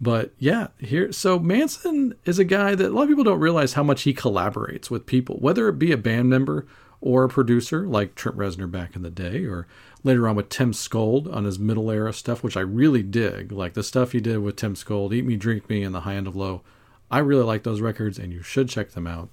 But 0.00 0.32
yeah, 0.38 0.68
here 0.78 1.12
so 1.12 1.38
Manson 1.38 2.14
is 2.24 2.38
a 2.38 2.44
guy 2.44 2.74
that 2.74 2.86
a 2.86 2.94
lot 2.94 3.02
of 3.02 3.08
people 3.10 3.24
don't 3.24 3.38
realize 3.38 3.74
how 3.74 3.82
much 3.82 4.02
he 4.02 4.14
collaborates 4.14 4.88
with 4.88 5.04
people, 5.04 5.36
whether 5.40 5.68
it 5.68 5.78
be 5.78 5.92
a 5.92 5.98
band 5.98 6.30
member 6.30 6.66
or 7.00 7.24
a 7.24 7.28
producer 7.28 7.86
like 7.86 8.14
Trent 8.14 8.36
Reznor 8.36 8.70
back 8.70 8.94
in 8.94 9.02
the 9.02 9.10
day, 9.10 9.44
or 9.44 9.66
later 10.04 10.28
on 10.28 10.36
with 10.36 10.48
Tim 10.48 10.72
Skold 10.72 11.32
on 11.34 11.44
his 11.44 11.58
middle 11.58 11.90
era 11.90 12.12
stuff, 12.12 12.42
which 12.42 12.56
I 12.56 12.60
really 12.60 13.02
dig. 13.02 13.52
Like 13.52 13.74
the 13.74 13.82
stuff 13.82 14.12
he 14.12 14.20
did 14.20 14.38
with 14.38 14.56
Tim 14.56 14.74
Skold, 14.74 15.14
Eat 15.14 15.24
Me, 15.24 15.36
Drink 15.36 15.68
Me, 15.68 15.82
and 15.82 15.94
The 15.94 16.00
High 16.00 16.14
End 16.14 16.26
of 16.26 16.36
Low. 16.36 16.62
I 17.10 17.18
really 17.18 17.44
like 17.44 17.62
those 17.62 17.80
records, 17.80 18.18
and 18.18 18.32
you 18.32 18.42
should 18.42 18.68
check 18.68 18.90
them 18.90 19.06
out. 19.06 19.28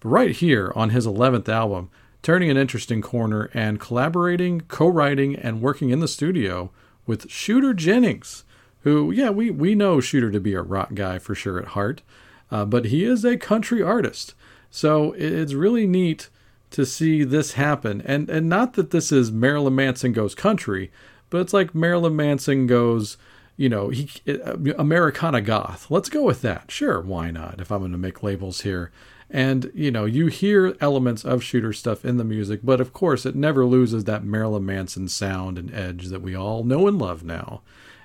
But 0.00 0.08
right 0.08 0.30
here 0.30 0.72
on 0.74 0.90
his 0.90 1.06
11th 1.06 1.48
album, 1.48 1.90
turning 2.22 2.50
an 2.50 2.56
interesting 2.56 3.00
corner 3.00 3.50
and 3.54 3.80
collaborating, 3.80 4.62
co 4.62 4.88
writing, 4.88 5.36
and 5.36 5.62
working 5.62 5.90
in 5.90 6.00
the 6.00 6.08
studio 6.08 6.70
with 7.06 7.30
Shooter 7.30 7.74
Jennings 7.74 8.44
who, 8.84 9.10
yeah, 9.10 9.30
we, 9.30 9.50
we 9.50 9.74
know 9.74 9.98
Shooter 9.98 10.30
to 10.30 10.38
be 10.38 10.52
a 10.52 10.62
rock 10.62 10.94
guy 10.94 11.18
for 11.18 11.34
sure 11.34 11.58
at 11.58 11.68
heart, 11.68 12.02
uh, 12.50 12.66
but 12.66 12.86
he 12.86 13.02
is 13.02 13.24
a 13.24 13.38
country 13.38 13.82
artist. 13.82 14.34
So 14.70 15.12
it's 15.12 15.54
really 15.54 15.86
neat 15.86 16.28
to 16.74 16.84
see 16.84 17.22
this 17.22 17.52
happen. 17.52 18.02
And, 18.02 18.28
and 18.28 18.48
not 18.48 18.74
that 18.74 18.90
this 18.90 19.12
is 19.12 19.30
Marilyn 19.30 19.76
Manson 19.76 20.12
goes 20.12 20.34
country, 20.34 20.90
but 21.30 21.40
it's 21.40 21.52
like 21.52 21.74
Marilyn 21.74 22.16
Manson 22.16 22.66
goes, 22.66 23.16
you 23.56 23.68
know, 23.68 23.90
he 23.90 24.10
uh, 24.28 24.56
Americana 24.76 25.40
goth. 25.40 25.88
Let's 25.88 26.08
go 26.08 26.24
with 26.24 26.42
that. 26.42 26.72
Sure, 26.72 27.00
why 27.00 27.30
not? 27.30 27.60
If 27.60 27.70
I'm 27.70 27.78
going 27.80 27.92
to 27.92 27.98
make 27.98 28.24
labels 28.24 28.62
here. 28.62 28.90
And, 29.30 29.70
you 29.72 29.90
know, 29.90 30.04
you 30.04 30.26
hear 30.26 30.76
elements 30.80 31.24
of 31.24 31.42
shooter 31.42 31.72
stuff 31.72 32.04
in 32.04 32.16
the 32.16 32.24
music, 32.24 32.60
but 32.62 32.80
of 32.80 32.92
course, 32.92 33.24
it 33.24 33.36
never 33.36 33.64
loses 33.64 34.04
that 34.04 34.24
Marilyn 34.24 34.66
Manson 34.66 35.08
sound 35.08 35.58
and 35.58 35.72
edge 35.72 36.06
that 36.08 36.22
we 36.22 36.34
all 36.34 36.64
know 36.64 36.88
and 36.88 36.98
love 36.98 37.22
now. 37.24 37.62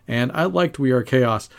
And 0.07 0.32
I 0.32 0.45
liked 0.45 0.80
We 0.80 0.91
Are 0.91 1.03
Chaos. 1.03 1.49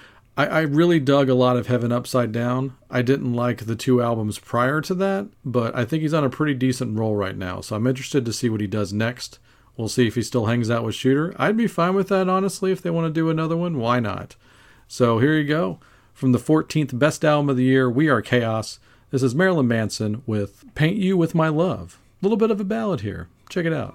I, 0.41 0.47
I 0.47 0.61
really 0.61 0.99
dug 0.99 1.29
a 1.29 1.35
lot 1.35 1.59
of 1.59 1.67
Heaven 1.67 1.93
Upside 1.93 2.33
Down. 2.33 2.75
I 2.91 3.03
didn't 3.03 3.35
like 3.35 3.67
the 3.67 3.77
two 3.77 4.01
albums 4.01 4.39
prior 4.39 4.81
to 4.81 4.95
that, 4.95 5.29
but 5.45 5.77
I 5.77 5.85
think 5.85 6.01
he's 6.01 6.15
on 6.15 6.25
a 6.25 6.31
pretty 6.31 6.55
decent 6.55 6.99
roll 6.99 7.15
right 7.15 7.37
now. 7.37 7.61
So 7.61 7.77
I'm 7.77 7.87
interested 7.87 8.25
to 8.25 8.33
see 8.33 8.49
what 8.49 8.63
he 8.63 8.67
does 8.67 8.91
next. 8.91 9.39
We'll 9.77 9.91
see 9.91 10.07
if 10.07 10.15
he 10.15 10.23
still 10.23 10.47
hangs 10.47 10.71
out 10.71 10.83
with 10.83 10.95
Shooter. 10.95 11.35
I'd 11.37 11.59
be 11.59 11.67
fine 11.67 11.95
with 11.95 12.09
that, 12.09 12.31
honestly, 12.31 12.73
if 12.73 12.81
they 12.81 12.89
want 12.89 13.07
to 13.07 13.21
do 13.21 13.29
another 13.29 13.55
one. 13.55 13.77
Why 13.77 14.01
not? 14.01 14.35
So 14.89 15.19
here 15.19 15.37
you 15.37 15.47
go. 15.47 15.79
From 16.15 16.33
the 16.33 16.39
14th 16.39 16.99
best 16.99 17.23
album 17.23 17.51
of 17.51 17.59
the 17.59 17.65
year, 17.65 17.91
We 17.91 18.09
Are 18.09 18.23
Chaos. 18.23 18.79
This 19.11 19.23
is 19.23 19.35
Marilyn 19.35 19.69
Manson 19.69 20.23
with 20.25 20.65
Paint 20.75 20.97
You 20.97 21.19
With 21.19 21.35
My 21.35 21.49
Love. 21.49 21.99
A 22.23 22.25
little 22.25 22.39
bit 22.39 22.51
of 22.51 22.61
a 22.61 22.65
ballad 22.65 23.03
here. 23.03 23.29
Check 23.51 23.67
it 23.67 23.75
out. 23.75 23.95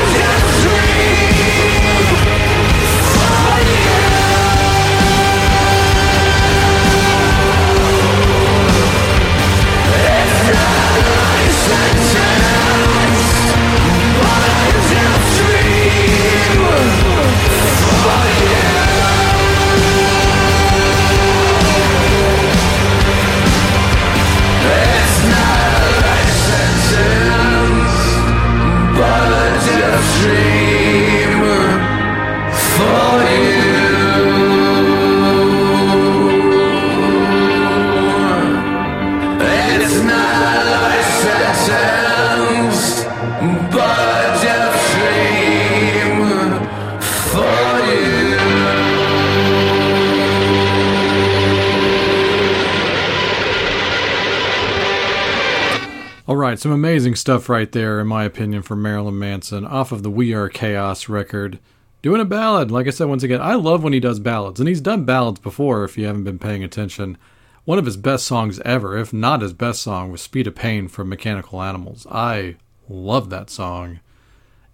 some 56.61 56.71
amazing 56.71 57.15
stuff 57.15 57.49
right 57.49 57.71
there, 57.71 57.99
in 57.99 58.05
my 58.05 58.23
opinion, 58.23 58.61
from 58.61 58.83
Marilyn 58.83 59.17
Manson 59.17 59.65
off 59.65 59.91
of 59.91 60.03
the 60.03 60.11
We 60.11 60.31
Are 60.35 60.47
Chaos 60.47 61.09
record. 61.09 61.57
Doing 62.03 62.21
a 62.21 62.25
ballad. 62.25 62.69
Like 62.69 62.85
I 62.85 62.91
said, 62.91 63.07
once 63.07 63.23
again, 63.23 63.41
I 63.41 63.55
love 63.55 63.81
when 63.81 63.93
he 63.93 63.99
does 63.99 64.19
ballads, 64.19 64.59
and 64.59 64.69
he's 64.69 64.79
done 64.79 65.03
ballads 65.03 65.39
before 65.39 65.83
if 65.83 65.97
you 65.97 66.05
haven't 66.05 66.23
been 66.23 66.37
paying 66.37 66.63
attention. 66.63 67.17
One 67.65 67.79
of 67.79 67.85
his 67.85 67.97
best 67.97 68.27
songs 68.27 68.59
ever, 68.59 68.95
if 68.95 69.11
not 69.11 69.41
his 69.41 69.53
best 69.53 69.81
song, 69.81 70.11
was 70.11 70.21
Speed 70.21 70.45
of 70.45 70.53
Pain 70.53 70.87
from 70.87 71.09
Mechanical 71.09 71.63
Animals. 71.63 72.05
I 72.11 72.57
love 72.87 73.31
that 73.31 73.49
song. 73.49 73.99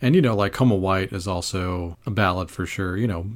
And, 0.02 0.14
you 0.14 0.22
know, 0.22 0.36
like 0.36 0.52
Coma 0.52 0.76
White 0.76 1.14
is 1.14 1.26
also 1.26 1.98
a 2.06 2.12
ballad 2.12 2.52
for 2.52 2.66
sure. 2.66 2.98
You 2.98 3.08
know, 3.08 3.28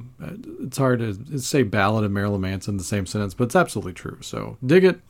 it's 0.60 0.76
hard 0.76 0.98
to 0.98 1.38
say 1.38 1.62
ballad 1.62 2.04
and 2.04 2.12
Marilyn 2.12 2.42
Manson 2.42 2.74
in 2.74 2.76
the 2.76 2.84
same 2.84 3.06
sentence, 3.06 3.32
but 3.32 3.44
it's 3.44 3.56
absolutely 3.56 3.94
true. 3.94 4.18
So 4.20 4.58
dig 4.64 4.84
it. 4.84 5.00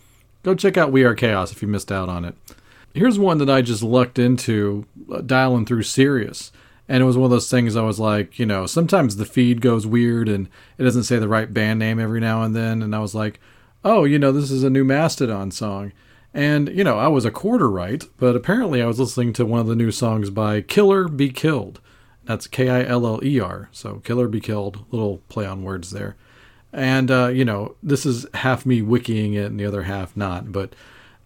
Go 0.44 0.54
check 0.54 0.76
out 0.76 0.92
We 0.92 1.02
Are 1.02 1.16
Chaos 1.16 1.50
if 1.50 1.60
you 1.60 1.66
missed 1.66 1.90
out 1.90 2.08
on 2.08 2.24
it. 2.24 2.36
Here's 2.94 3.18
one 3.18 3.38
that 3.38 3.50
I 3.50 3.62
just 3.62 3.82
lucked 3.82 4.18
into 4.18 4.86
uh, 5.10 5.22
dialing 5.22 5.64
through 5.64 5.84
Sirius. 5.84 6.52
And 6.88 7.02
it 7.02 7.06
was 7.06 7.16
one 7.16 7.26
of 7.26 7.30
those 7.30 7.50
things 7.50 7.76
I 7.76 7.82
was 7.82 8.00
like, 8.00 8.38
you 8.38 8.44
know, 8.44 8.66
sometimes 8.66 9.16
the 9.16 9.24
feed 9.24 9.60
goes 9.60 9.86
weird 9.86 10.28
and 10.28 10.48
it 10.76 10.84
doesn't 10.84 11.04
say 11.04 11.18
the 11.18 11.28
right 11.28 11.52
band 11.52 11.78
name 11.78 11.98
every 11.98 12.20
now 12.20 12.42
and 12.42 12.54
then. 12.54 12.82
And 12.82 12.94
I 12.94 12.98
was 12.98 13.14
like, 13.14 13.40
oh, 13.84 14.04
you 14.04 14.18
know, 14.18 14.32
this 14.32 14.50
is 14.50 14.62
a 14.62 14.70
new 14.70 14.84
Mastodon 14.84 15.50
song. 15.50 15.92
And, 16.34 16.68
you 16.68 16.82
know, 16.82 16.98
I 16.98 17.08
was 17.08 17.24
a 17.24 17.30
quarter 17.30 17.70
right, 17.70 18.04
but 18.18 18.34
apparently 18.34 18.82
I 18.82 18.86
was 18.86 18.98
listening 18.98 19.32
to 19.34 19.46
one 19.46 19.60
of 19.60 19.66
the 19.66 19.76
new 19.76 19.90
songs 19.90 20.30
by 20.30 20.60
Killer 20.60 21.08
Be 21.08 21.30
Killed. 21.30 21.80
That's 22.24 22.46
K 22.46 22.68
I 22.68 22.84
L 22.84 23.06
L 23.06 23.20
E 23.22 23.38
R. 23.40 23.68
So 23.72 23.96
Killer 23.96 24.28
Be 24.28 24.40
Killed, 24.40 24.84
little 24.90 25.18
play 25.28 25.46
on 25.46 25.62
words 25.62 25.90
there. 25.90 26.16
And, 26.72 27.10
uh, 27.10 27.28
you 27.28 27.44
know, 27.44 27.76
this 27.82 28.06
is 28.06 28.26
half 28.34 28.64
me 28.64 28.80
wikiing 28.80 29.34
it 29.34 29.46
and 29.46 29.60
the 29.60 29.66
other 29.66 29.82
half 29.82 30.16
not. 30.16 30.52
But 30.52 30.74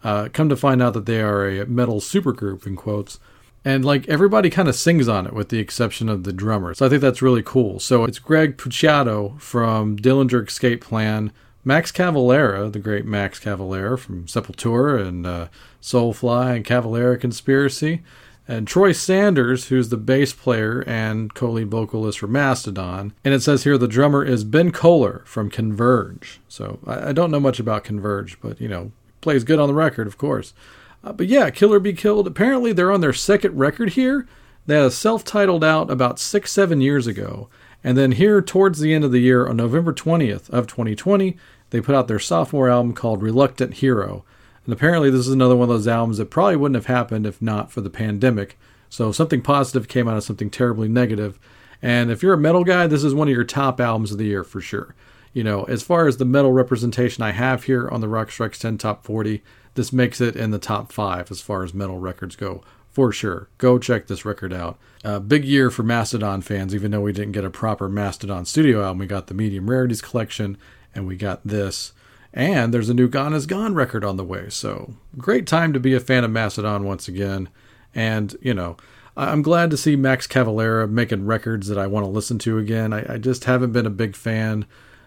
uh, 0.06 0.28
come 0.32 0.48
to 0.48 0.56
find 0.56 0.80
out 0.80 0.94
that 0.94 1.04
they 1.04 1.20
are 1.20 1.48
a 1.48 1.66
metal 1.66 2.00
supergroup 2.00 2.64
in 2.64 2.76
quotes. 2.76 3.18
And 3.64 3.84
like 3.84 4.08
everybody 4.08 4.50
kind 4.50 4.68
of 4.68 4.76
sings 4.76 5.08
on 5.08 5.26
it 5.26 5.32
with 5.32 5.48
the 5.48 5.58
exception 5.58 6.08
of 6.08 6.22
the 6.22 6.32
drummer. 6.32 6.74
So 6.74 6.86
I 6.86 6.88
think 6.88 7.02
that's 7.02 7.20
really 7.20 7.42
cool. 7.42 7.80
So 7.80 8.04
it's 8.04 8.20
Greg 8.20 8.56
Puciato 8.56 9.40
from 9.40 9.96
Dillinger 9.96 10.46
Escape 10.46 10.80
Plan, 10.80 11.32
Max 11.64 11.90
Cavalera, 11.90 12.72
the 12.72 12.78
great 12.78 13.04
Max 13.04 13.40
Cavalera 13.40 13.98
from 13.98 14.26
Sepultura 14.26 15.04
and 15.04 15.26
uh, 15.26 15.48
Soulfly 15.82 16.54
and 16.54 16.64
Cavalera 16.64 17.20
Conspiracy, 17.20 18.02
and 18.46 18.68
Troy 18.68 18.92
Sanders, 18.92 19.66
who's 19.66 19.88
the 19.88 19.96
bass 19.96 20.32
player 20.32 20.84
and 20.86 21.34
co-lead 21.34 21.68
vocalist 21.68 22.20
for 22.20 22.28
Mastodon. 22.28 23.12
And 23.24 23.34
it 23.34 23.42
says 23.42 23.64
here 23.64 23.76
the 23.76 23.88
drummer 23.88 24.24
is 24.24 24.44
Ben 24.44 24.70
Koller 24.70 25.22
from 25.24 25.50
Converge. 25.50 26.40
So 26.46 26.78
I, 26.86 27.08
I 27.08 27.12
don't 27.12 27.32
know 27.32 27.40
much 27.40 27.58
about 27.58 27.82
Converge, 27.82 28.40
but 28.40 28.60
you 28.60 28.68
know, 28.68 28.92
plays 29.26 29.42
good 29.42 29.58
on 29.58 29.66
the 29.66 29.74
record, 29.74 30.06
of 30.06 30.16
course. 30.16 30.54
Uh, 31.02 31.12
but 31.12 31.26
yeah, 31.26 31.50
Killer 31.50 31.80
Be 31.80 31.92
Killed. 31.92 32.28
Apparently, 32.28 32.72
they're 32.72 32.92
on 32.92 33.00
their 33.00 33.12
second 33.12 33.58
record 33.58 33.90
here. 33.90 34.24
They 34.66 34.76
had 34.76 34.84
a 34.84 34.90
self 34.92 35.24
titled 35.24 35.64
out 35.64 35.90
about 35.90 36.20
six, 36.20 36.52
seven 36.52 36.80
years 36.80 37.08
ago. 37.08 37.48
And 37.82 37.98
then 37.98 38.12
here, 38.12 38.40
towards 38.40 38.78
the 38.78 38.94
end 38.94 39.02
of 39.02 39.10
the 39.10 39.18
year, 39.18 39.48
on 39.48 39.56
November 39.56 39.92
20th 39.92 40.48
of 40.50 40.68
2020, 40.68 41.36
they 41.70 41.80
put 41.80 41.96
out 41.96 42.06
their 42.06 42.20
sophomore 42.20 42.70
album 42.70 42.92
called 42.92 43.20
Reluctant 43.20 43.74
Hero. 43.74 44.24
And 44.64 44.72
apparently, 44.72 45.10
this 45.10 45.26
is 45.26 45.32
another 45.32 45.56
one 45.56 45.70
of 45.70 45.74
those 45.74 45.88
albums 45.88 46.18
that 46.18 46.30
probably 46.30 46.54
wouldn't 46.54 46.76
have 46.76 46.86
happened 46.86 47.26
if 47.26 47.42
not 47.42 47.72
for 47.72 47.80
the 47.80 47.90
pandemic. 47.90 48.56
So 48.88 49.10
something 49.10 49.42
positive 49.42 49.88
came 49.88 50.06
out 50.06 50.16
of 50.16 50.22
something 50.22 50.50
terribly 50.50 50.86
negative. 50.86 51.36
And 51.82 52.12
if 52.12 52.22
you're 52.22 52.34
a 52.34 52.38
metal 52.38 52.62
guy, 52.62 52.86
this 52.86 53.02
is 53.02 53.12
one 53.12 53.26
of 53.26 53.34
your 53.34 53.42
top 53.42 53.80
albums 53.80 54.12
of 54.12 54.18
the 54.18 54.26
year 54.26 54.44
for 54.44 54.60
sure 54.60 54.94
you 55.36 55.44
know, 55.44 55.64
as 55.64 55.82
far 55.82 56.08
as 56.08 56.16
the 56.16 56.24
metal 56.24 56.50
representation 56.50 57.22
I 57.22 57.32
have 57.32 57.64
here 57.64 57.90
on 57.90 58.00
the 58.00 58.08
Rock 58.08 58.30
Strikes 58.30 58.58
10 58.58 58.78
Top 58.78 59.04
40, 59.04 59.42
this 59.74 59.92
makes 59.92 60.18
it 60.18 60.34
in 60.34 60.50
the 60.50 60.58
top 60.58 60.90
five 60.90 61.30
as 61.30 61.42
far 61.42 61.62
as 61.62 61.74
metal 61.74 61.98
records 61.98 62.36
go, 62.36 62.64
for 62.90 63.12
sure. 63.12 63.50
Go 63.58 63.78
check 63.78 64.06
this 64.06 64.24
record 64.24 64.54
out. 64.54 64.78
Uh, 65.04 65.18
big 65.18 65.44
year 65.44 65.70
for 65.70 65.82
Mastodon 65.82 66.40
fans, 66.40 66.74
even 66.74 66.90
though 66.90 67.02
we 67.02 67.12
didn't 67.12 67.32
get 67.32 67.44
a 67.44 67.50
proper 67.50 67.86
Mastodon 67.86 68.46
studio 68.46 68.82
album. 68.82 69.00
We 69.00 69.06
got 69.06 69.26
the 69.26 69.34
Medium 69.34 69.68
Rarities 69.68 70.00
collection, 70.00 70.56
and 70.94 71.06
we 71.06 71.16
got 71.16 71.46
this. 71.46 71.92
And 72.32 72.72
there's 72.72 72.88
a 72.88 72.94
new 72.94 73.06
Gone 73.06 73.34
is 73.34 73.44
Gone 73.44 73.74
record 73.74 74.06
on 74.06 74.16
the 74.16 74.24
way. 74.24 74.48
So, 74.48 74.94
great 75.18 75.46
time 75.46 75.74
to 75.74 75.80
be 75.80 75.92
a 75.92 76.00
fan 76.00 76.24
of 76.24 76.30
Mastodon 76.30 76.84
once 76.84 77.08
again. 77.08 77.50
And, 77.94 78.34
you 78.40 78.54
know, 78.54 78.78
I'm 79.18 79.42
glad 79.42 79.70
to 79.70 79.76
see 79.76 79.96
Max 79.96 80.26
Cavalera 80.26 80.88
making 80.88 81.26
records 81.26 81.68
that 81.68 81.76
I 81.76 81.88
want 81.88 82.06
to 82.06 82.10
listen 82.10 82.38
to 82.38 82.56
again. 82.56 82.94
I, 82.94 83.16
I 83.16 83.18
just 83.18 83.44
haven't 83.44 83.72
been 83.72 83.84
a 83.84 83.90
big 83.90 84.16
fan 84.16 84.64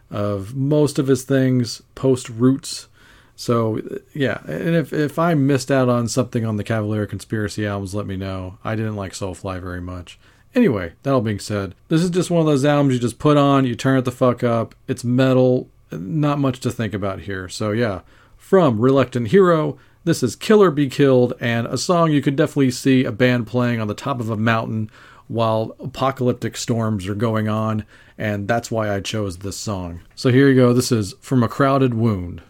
of 0.10 0.56
most 0.56 1.00
of 1.00 1.08
his 1.08 1.24
things 1.24 1.82
post 1.96 2.30
Roots. 2.30 2.88
So 3.36 3.82
yeah, 4.14 4.42
and 4.48 4.76
if 4.76 4.92
if 4.92 5.18
I 5.18 5.34
missed 5.34 5.72
out 5.72 5.88
on 5.88 6.08
something 6.08 6.46
on 6.46 6.58
the 6.58 6.64
Cavalera 6.64 7.08
Conspiracy 7.08 7.66
albums, 7.66 7.96
let 7.96 8.06
me 8.06 8.18
know. 8.18 8.58
I 8.64 8.76
didn't 8.76 8.96
like 8.96 9.14
Soulfly 9.14 9.62
very 9.62 9.82
much. 9.82 10.20
Anyway, 10.56 10.94
that 11.04 11.14
all 11.14 11.22
being 11.22 11.40
said, 11.40 11.76
this 11.90 12.02
is 12.02 12.10
just 12.10 12.32
one 12.32 12.42
of 12.42 12.48
those 12.48 12.66
albums 12.66 12.96
you 12.96 13.00
just 13.00 13.20
put 13.20 13.38
on, 13.38 13.66
you 13.66 13.76
turn 13.76 13.98
it 14.00 14.06
the 14.06 14.12
fuck 14.12 14.44
up. 14.44 14.74
It's 14.88 15.04
metal, 15.04 15.70
not 15.92 16.40
much 16.40 16.60
to 16.62 16.72
think 16.72 16.94
about 16.94 17.22
here. 17.22 17.48
So 17.48 17.72
yeah, 17.72 18.02
from 18.36 18.80
Reluctant 18.80 19.28
Hero, 19.28 19.78
this 20.06 20.24
is 20.24 20.36
Killer 20.36 20.72
Be 20.72 20.90
Killed, 20.90 21.34
and 21.40 21.68
a 21.68 21.78
song 21.78 22.12
you 22.12 22.22
could 22.22 22.36
definitely 22.36 22.72
see 22.72 23.06
a 23.06 23.12
band 23.12 23.46
playing 23.46 23.80
on 23.80 23.88
the 23.88 23.94
top 23.94 24.20
of 24.20 24.30
a 24.30 24.38
mountain 24.38 24.90
while 25.28 25.76
apocalyptic 25.80 26.58
storms 26.58 27.08
are 27.08 27.16
going 27.16 27.48
on, 27.48 27.86
and 28.20 28.48
that's 28.48 28.70
why 28.70 28.94
I 28.94 29.00
chose 29.00 29.38
this 29.38 29.58
song. 29.58 30.02
So 30.14 30.30
here 30.30 30.50
you 30.50 30.56
go. 30.56 30.74
This 30.74 30.92
is 30.92 31.16
From 31.22 31.42
a 31.42 31.48
Crowded 31.48 31.94
Wound. 31.94 32.44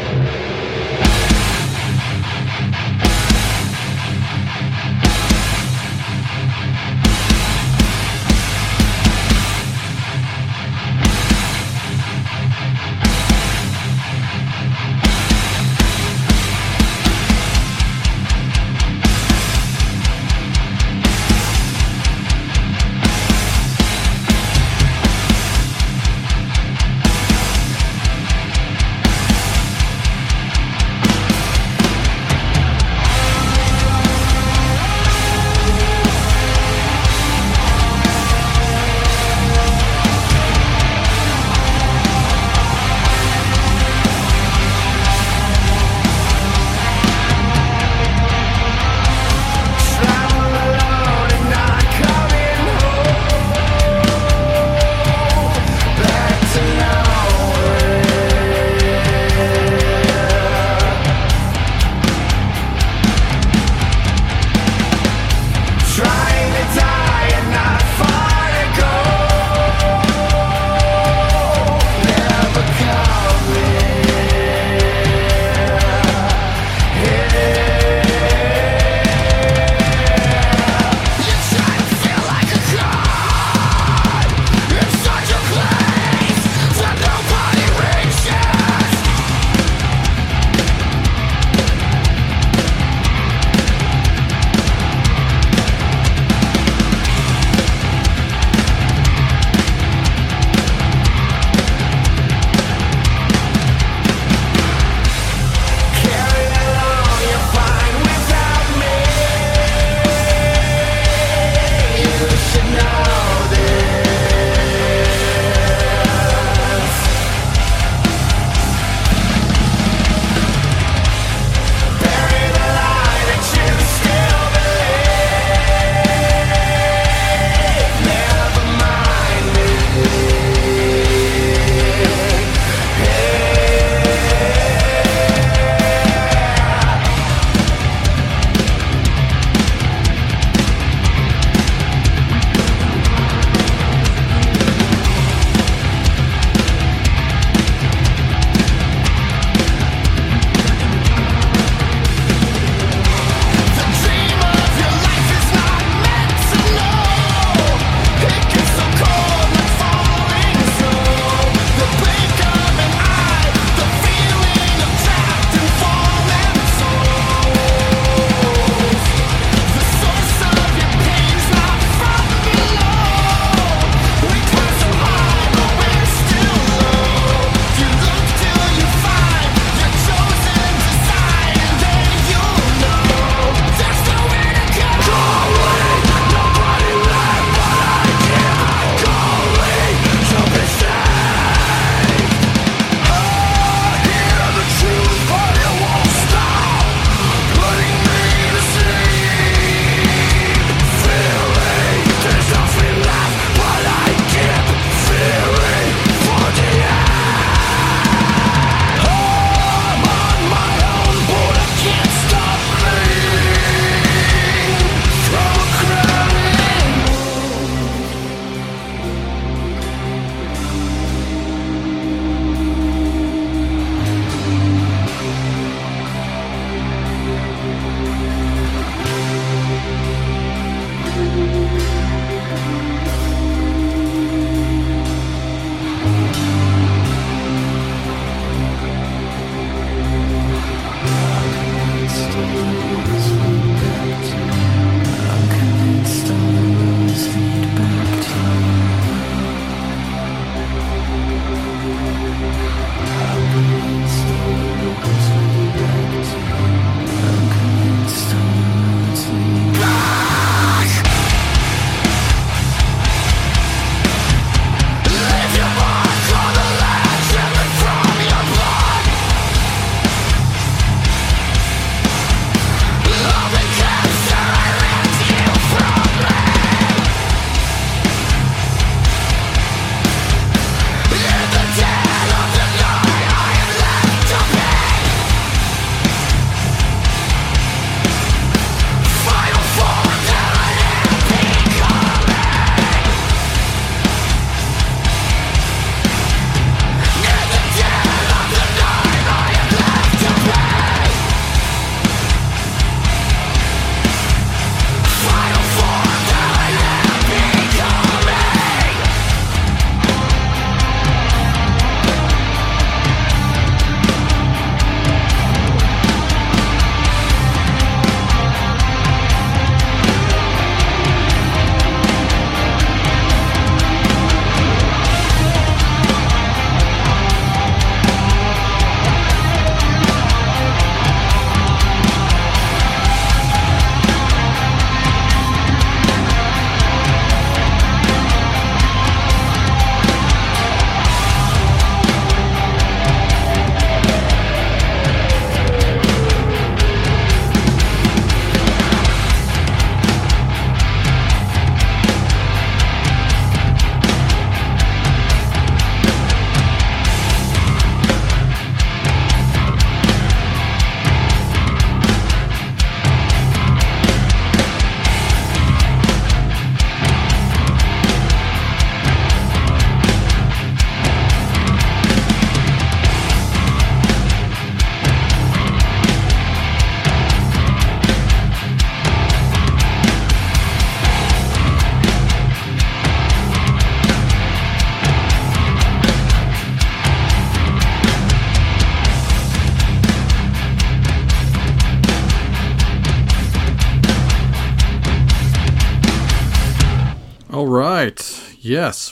you. 0.10 0.15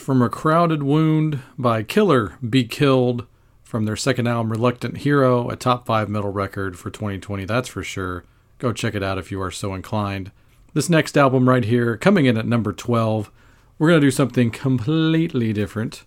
From 0.04 0.22
a 0.22 0.30
crowded 0.30 0.84
wound 0.84 1.40
by 1.58 1.82
Killer 1.82 2.34
Be 2.48 2.66
Killed 2.66 3.26
from 3.64 3.86
their 3.86 3.96
second 3.96 4.28
album, 4.28 4.52
Reluctant 4.52 4.98
Hero, 4.98 5.50
a 5.50 5.56
top 5.56 5.86
five 5.86 6.10
metal 6.10 6.30
record 6.30 6.78
for 6.78 6.90
2020, 6.90 7.46
that's 7.46 7.70
for 7.70 7.84
sure. 7.84 8.26
Go 8.60 8.74
check 8.74 8.96
it 8.96 9.02
out 9.02 9.18
if 9.18 9.32
you 9.32 9.42
are 9.42 9.50
so 9.50 9.74
inclined. 9.74 10.32
This 10.74 10.90
next 10.90 11.18
album 11.18 11.48
right 11.48 11.64
here, 11.64 11.96
coming 11.96 12.26
in 12.26 12.38
at 12.38 12.46
number 12.46 12.74
12, 12.74 13.32
we're 13.80 13.88
going 13.88 14.02
to 14.02 14.08
do 14.08 14.12
something 14.12 14.52
completely 14.52 15.54
different, 15.54 16.04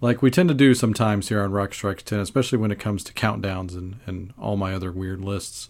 like 0.00 0.22
we 0.22 0.30
tend 0.30 0.48
to 0.48 0.54
do 0.54 0.74
sometimes 0.74 1.28
here 1.28 1.40
on 1.40 1.52
Rock 1.52 1.72
Strikes 1.72 2.02
10, 2.02 2.18
especially 2.18 2.58
when 2.58 2.72
it 2.72 2.80
comes 2.80 3.04
to 3.04 3.12
countdowns 3.12 3.74
and, 3.74 4.00
and 4.06 4.34
all 4.36 4.56
my 4.56 4.74
other 4.74 4.90
weird 4.90 5.20
lists. 5.20 5.68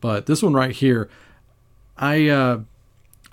But 0.00 0.26
this 0.26 0.42
one 0.42 0.54
right 0.54 0.72
here, 0.72 1.08
I 1.96 2.28
uh, 2.28 2.60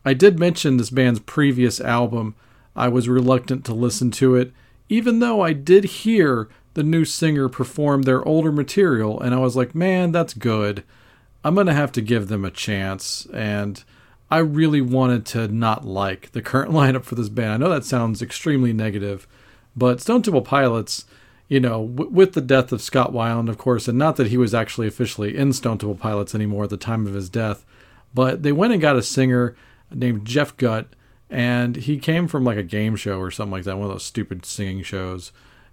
I 0.05 0.13
did 0.13 0.37
mention 0.37 0.77
this 0.77 0.91
band's 0.91 1.19
previous 1.19 1.81
album. 1.81 2.35
I 2.75 2.87
was 2.87 3.09
reluctant 3.09 3.65
to 3.65 3.73
listen 3.73 4.11
to 4.11 4.35
it, 4.35 4.51
even 4.89 5.19
though 5.19 5.41
I 5.41 5.53
did 5.53 5.83
hear 5.83 6.49
the 6.73 6.83
new 6.83 7.05
singer 7.05 7.49
perform 7.49 8.01
their 8.01 8.27
older 8.27 8.51
material, 8.51 9.19
and 9.19 9.33
I 9.33 9.39
was 9.39 9.55
like, 9.55 9.75
man, 9.75 10.11
that's 10.11 10.33
good. 10.33 10.83
I'm 11.43 11.55
gonna 11.55 11.73
have 11.73 11.91
to 11.93 12.01
give 12.01 12.27
them 12.27 12.45
a 12.45 12.51
chance, 12.51 13.27
and 13.33 13.83
I 14.31 14.39
really 14.39 14.81
wanted 14.81 15.25
to 15.27 15.47
not 15.47 15.85
like 15.85 16.31
the 16.31 16.41
current 16.41 16.71
lineup 16.73 17.03
for 17.03 17.15
this 17.15 17.29
band. 17.29 17.51
I 17.51 17.57
know 17.57 17.69
that 17.69 17.85
sounds 17.85 18.21
extremely 18.21 18.73
negative, 18.73 19.27
but 19.75 20.01
Stone 20.01 20.23
Temple 20.23 20.41
Pilots, 20.41 21.05
you 21.47 21.59
know, 21.59 21.87
w- 21.87 22.09
with 22.09 22.33
the 22.33 22.41
death 22.41 22.71
of 22.71 22.81
Scott 22.81 23.11
Weiland, 23.11 23.49
of 23.49 23.57
course, 23.57 23.87
and 23.87 23.97
not 23.97 24.15
that 24.15 24.27
he 24.27 24.37
was 24.37 24.53
actually 24.53 24.87
officially 24.87 25.37
in 25.37 25.53
Stone 25.53 25.77
Temple 25.79 25.95
Pilots 25.95 26.33
anymore 26.33 26.63
at 26.63 26.69
the 26.71 26.77
time 26.77 27.05
of 27.05 27.13
his 27.13 27.29
death, 27.29 27.65
but 28.13 28.41
they 28.41 28.51
went 28.51 28.73
and 28.73 28.81
got 28.81 28.95
a 28.95 29.03
singer 29.03 29.55
named 29.91 30.25
Jeff 30.25 30.55
Gutt, 30.57 30.87
and 31.33 31.77
he 31.77 31.97
came 31.97 32.27
from 32.27 32.43
like 32.43 32.59
a 32.59 32.63
game 32.63 32.95
show 32.95 33.17
or 33.17 33.31
something 33.31 33.51
like 33.51 33.63
that, 33.63 33.77
one 33.77 33.87
of 33.87 33.91
those 33.91 34.03
stupid 34.03 34.45
singing 34.45 34.83
shows. 34.83 35.31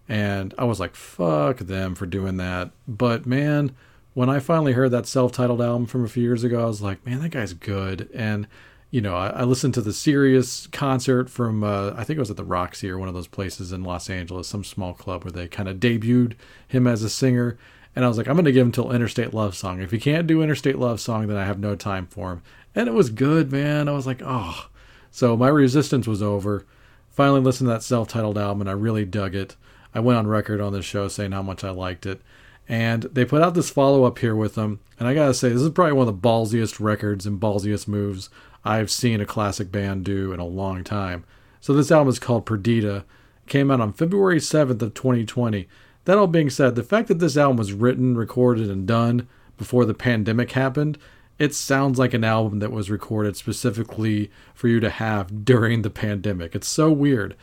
And 0.09 0.55
I 0.57 0.65
was 0.65 0.81
like, 0.81 0.97
fuck 0.97 1.59
them 1.59 1.95
for 1.95 2.07
doing 2.07 2.39
that. 2.39 2.71
But 2.89 3.27
man, 3.27 3.77
when 4.15 4.31
I 4.31 4.39
finally 4.39 4.73
heard 4.73 4.91
that 4.93 5.07
self 5.07 5.33
titled 5.33 5.61
album 5.61 5.85
from 5.85 6.03
a 6.03 6.09
few 6.09 6.23
years 6.23 6.45
ago, 6.45 6.63
I 6.63 6.67
was 6.67 6.81
like, 6.81 7.05
man, 7.05 7.21
that 7.21 7.29
guy's 7.29 7.53
good. 7.53 8.09
And, 8.15 8.49
you 8.91 9.03
know, 9.03 9.15
I, 9.15 9.29
I 9.29 9.43
listened 9.45 9.75
to 9.75 9.83
the 9.83 9.93
Sirius 9.93 10.67
concert 10.69 11.29
from, 11.29 11.63
uh, 11.63 11.93
I 11.95 12.05
think 12.05 12.17
it 12.17 12.21
was 12.21 12.31
at 12.31 12.39
the 12.39 12.45
Roxy 12.45 12.89
or 12.89 12.99
one 12.99 13.09
of 13.09 13.15
those 13.15 13.29
places 13.29 13.71
in 13.71 13.85
Los 13.85 14.09
Angeles, 14.09 14.49
some 14.49 14.65
small 14.65 14.95
club 14.95 15.25
where 15.25 15.31
they 15.31 15.47
kind 15.47 15.69
of 15.69 15.77
debuted 15.77 16.37
him 16.67 16.87
as 16.87 17.03
a 17.03 17.11
singer. 17.11 17.59
And 17.95 18.03
I 18.03 18.09
was 18.09 18.17
like, 18.17 18.29
I'm 18.29 18.35
going 18.35 18.47
to 18.47 18.53
give 18.53 18.65
him 18.65 18.73
till 18.73 18.93
Interstate 18.93 19.35
Love 19.35 19.55
Song. 19.55 19.83
If 19.83 19.91
he 19.91 19.99
can't 19.99 20.27
do 20.27 20.43
Interstate 20.43 20.79
Love 20.79 21.03
Song, 21.03 21.27
then 21.27 21.37
I 21.37 21.45
have 21.45 21.59
no 21.59 21.77
time 21.77 22.07
for 22.07 22.33
him. 22.33 22.43
And 22.75 22.89
it 22.89 22.95
was 22.95 23.11
good, 23.11 23.53
man. 23.53 23.91
I 23.91 23.93
was 23.93 24.07
like, 24.07 24.23
oh. 24.25 24.70
So 25.11 25.37
my 25.37 25.49
resistance 25.49 26.07
was 26.07 26.23
over. 26.23 26.67
Finally 27.09 27.41
listened 27.41 27.69
to 27.69 27.73
that 27.73 27.83
self 27.83 28.09
titled 28.09 28.39
album 28.39 28.63
and 28.63 28.71
I 28.71 28.75
really 28.75 29.05
dug 29.05 29.35
it. 29.35 29.57
I 29.95 30.01
went 30.01 30.19
on 30.19 30.27
record 30.27 30.61
on 30.61 30.73
this 30.73 30.85
show 30.85 31.09
saying 31.09 31.33
how 31.33 31.43
much 31.43 31.65
I 31.65 31.71
liked 31.71 32.07
it. 32.07 32.21
And 32.69 33.03
they 33.05 33.25
put 33.25 33.43
out 33.43 33.55
this 33.55 33.71
follow 33.71 34.05
up 34.05 34.21
here 34.21 34.37
with 34.37 34.55
them. 34.55 34.81
And 34.99 35.09
I 35.09 35.15
gotta 35.15 35.35
say, 35.35 35.49
this 35.49 35.63
is 35.63 35.71
probably 35.71 35.95
one 35.95 36.07
of 36.07 36.15
the 36.15 36.29
ballsiest 36.29 36.79
records 36.79 37.27
and 37.27 37.41
ballsiest 37.41 37.89
moves 37.89 38.31
I've 38.65 38.91
seen 38.91 39.21
a 39.21 39.27
classic 39.27 39.73
band 39.73 40.05
do 40.05 40.33
in 40.33 40.39
a 40.39 40.47
long 40.47 40.85
time. 40.85 41.25
So 41.61 41.73
this 41.73 41.91
album 41.91 42.09
is 42.09 42.19
called 42.19 42.47
Perdita. 42.47 43.05
Came 43.47 43.71
out 43.71 43.81
on 43.81 43.93
February 43.93 44.39
7th 44.39 44.83
of 44.83 44.95
2020. 44.95 45.69
That 46.05 46.19
all 46.19 46.27
being 46.27 46.51
said, 46.51 46.75
the 46.75 46.83
fact 46.83 47.09
that 47.09 47.19
this 47.19 47.37
album 47.37 47.57
was 47.57 47.73
written, 47.73 48.17
recorded, 48.17 48.71
and 48.71 48.87
done 48.87 49.29
before 49.59 49.85
the 49.85 49.95
pandemic 49.95 50.53
happened, 50.53 50.99
it 51.41 51.55
sounds 51.55 51.99
like 51.99 52.13
an 52.13 52.23
album 52.23 52.59
that 52.59 52.71
was 52.71 52.91
recorded 52.91 53.35
specifically 53.35 54.31
for 54.55 54.69
you 54.69 54.79
to 54.79 54.91
have 54.91 55.43
during 55.43 55.81
the 55.81 55.89
pandemic. 55.89 56.55
It's 56.55 56.69
so 56.69 56.93
weird. 56.93 57.35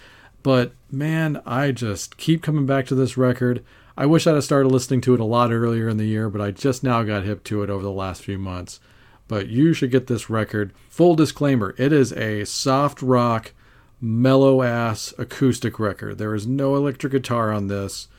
But 0.44 0.74
man, 0.92 1.42
I 1.48 1.72
just 1.72 2.16
keep 2.16 2.44
coming 2.44 2.68
back 2.68 2.86
to 2.86 2.96
this 2.96 3.18
record. 3.18 3.66
I 3.98 4.06
wish 4.06 4.28
I'd 4.28 4.36
have 4.36 4.44
started 4.44 4.70
listening 4.70 5.02
to 5.02 5.16
it 5.16 5.20
a 5.20 5.26
lot 5.26 5.52
earlier 5.52 5.90
in 5.90 5.98
the 5.98 6.06
year, 6.06 6.30
but 6.30 6.42
I 6.42 6.52
just 6.52 6.84
now 6.84 7.02
got 7.02 7.24
hip 7.24 7.44
to 7.46 7.64
it 7.64 7.72
over 7.72 7.82
the 7.82 7.92
last 7.92 8.22
few 8.22 8.38
months. 8.38 8.80
But 9.28 9.48
you 9.48 9.74
should 9.74 9.90
get 9.90 10.06
this 10.06 10.30
record. 10.30 10.74
Full 10.90 11.16
disclaimer 11.16 11.74
it 11.80 11.92
is 11.92 12.14
a 12.14 12.46
soft 12.46 13.02
rock, 13.02 13.52
mellow 14.00 14.62
ass 14.62 15.12
acoustic 15.18 15.80
record. 15.80 16.20
There 16.20 16.36
is 16.36 16.46
no 16.46 16.76
electric 16.76 17.14
guitar 17.14 17.52
on 17.52 17.66
this. 17.66 18.10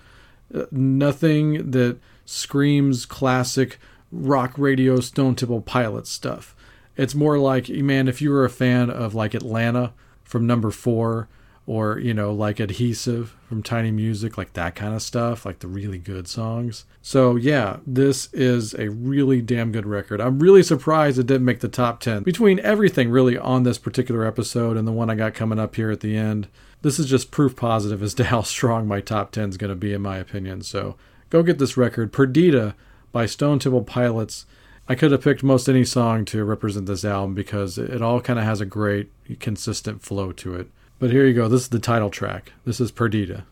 Uh, 0.53 0.65
nothing 0.73 1.71
that 1.71 1.99
screams 2.25 3.07
classic 3.07 3.79
rock 4.11 4.55
radio 4.57 5.01
Stone 5.01 5.35
Temple 5.37 5.61
Pilot 5.61 6.07
stuff. 6.07 6.55
It's 6.97 7.15
more 7.15 7.39
like, 7.39 7.69
man, 7.69 8.09
if 8.09 8.21
you 8.21 8.31
were 8.31 8.45
a 8.45 8.51
fan 8.51 8.91
of 8.91 9.15
like 9.15 9.35
Atlanta 9.35 9.93
from 10.25 10.47
number 10.47 10.71
four, 10.71 11.29
or 11.67 11.99
you 11.99 12.15
know 12.15 12.33
like 12.33 12.59
adhesive 12.59 13.37
from 13.47 13.63
tiny 13.63 13.91
music 13.91 14.39
like 14.39 14.55
that 14.55 14.75
kind 14.75 14.95
of 14.95 15.03
stuff 15.03 15.45
like 15.45 15.59
the 15.59 15.69
really 15.69 15.99
good 15.99 16.27
songs. 16.27 16.87
So 17.03 17.37
yeah 17.37 17.77
this 17.87 18.33
is 18.33 18.73
a 18.75 18.89
really 18.89 19.43
damn 19.43 19.71
good 19.71 19.85
record. 19.85 20.19
I'm 20.19 20.39
really 20.39 20.63
surprised 20.63 21.19
it 21.19 21.27
didn't 21.27 21.45
make 21.45 21.61
the 21.61 21.69
top 21.69 22.01
10 22.01 22.23
between 22.23 22.59
everything 22.61 23.11
really 23.11 23.37
on 23.37 23.65
this 23.65 23.77
particular 23.77 24.25
episode 24.25 24.79
and 24.79 24.89
the 24.89 24.93
one 24.93 25.11
i 25.11 25.15
got 25.15 25.35
coming 25.35 25.59
up 25.59 25.77
here 25.77 25.91
at 25.91 26.01
the 26.01 26.17
end 26.17 26.49
this 26.83 26.99
is 26.99 27.07
just 27.07 27.31
proof 27.31 27.57
positive 27.57 28.03
as 28.03 28.15
to 28.15 28.25
how 28.25 28.43
strong 28.43 28.87
my 28.87 29.01
top 29.01 29.31
10 29.31 29.51
is 29.51 29.57
going 29.57 29.71
to 29.71 29.77
be 29.77 29.93
in 29.93 30.03
my 30.03 30.17
opinion. 30.17 30.63
So 30.63 30.97
go 31.31 31.43
get 31.43 31.59
this 31.59 31.77
record. 31.77 32.13
Perdita 32.13 32.75
by 33.13 33.27
stone 33.27 33.59
temple 33.59 33.83
pilots 33.83 34.47
I 34.91 34.95
could 34.95 35.13
have 35.13 35.23
picked 35.23 35.43
most 35.43 35.69
any 35.69 35.85
song 35.85 36.25
to 36.27 36.43
represent 36.45 36.87
this 36.87 37.05
album 37.05 37.35
because 37.35 37.77
it 37.77 38.01
all 38.01 38.23
kind 38.23 38.39
of 38.39 38.47
has 38.47 38.63
a 38.63 38.67
great, 38.67 39.11
consistent 39.39 40.01
flow 40.01 40.33
to 40.33 40.55
it. 40.55 40.69
But 40.99 41.11
here 41.11 41.27
you 41.27 41.35
go. 41.35 41.47
This 41.47 41.63
is 41.63 41.69
the 41.69 41.79
title 41.79 42.09
track. 42.09 42.53
This 42.65 42.81
is 42.81 42.91
Perdida. 42.91 43.45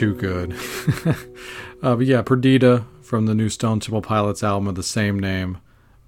Too 0.00 0.14
good. 0.14 0.54
uh, 1.82 1.94
but 1.94 2.06
yeah, 2.06 2.22
Perdida 2.22 2.86
from 3.02 3.26
the 3.26 3.34
new 3.34 3.50
Stone 3.50 3.80
Temple 3.80 4.00
Pilots 4.00 4.42
album 4.42 4.66
of 4.66 4.74
the 4.74 4.82
same 4.82 5.18
name. 5.18 5.58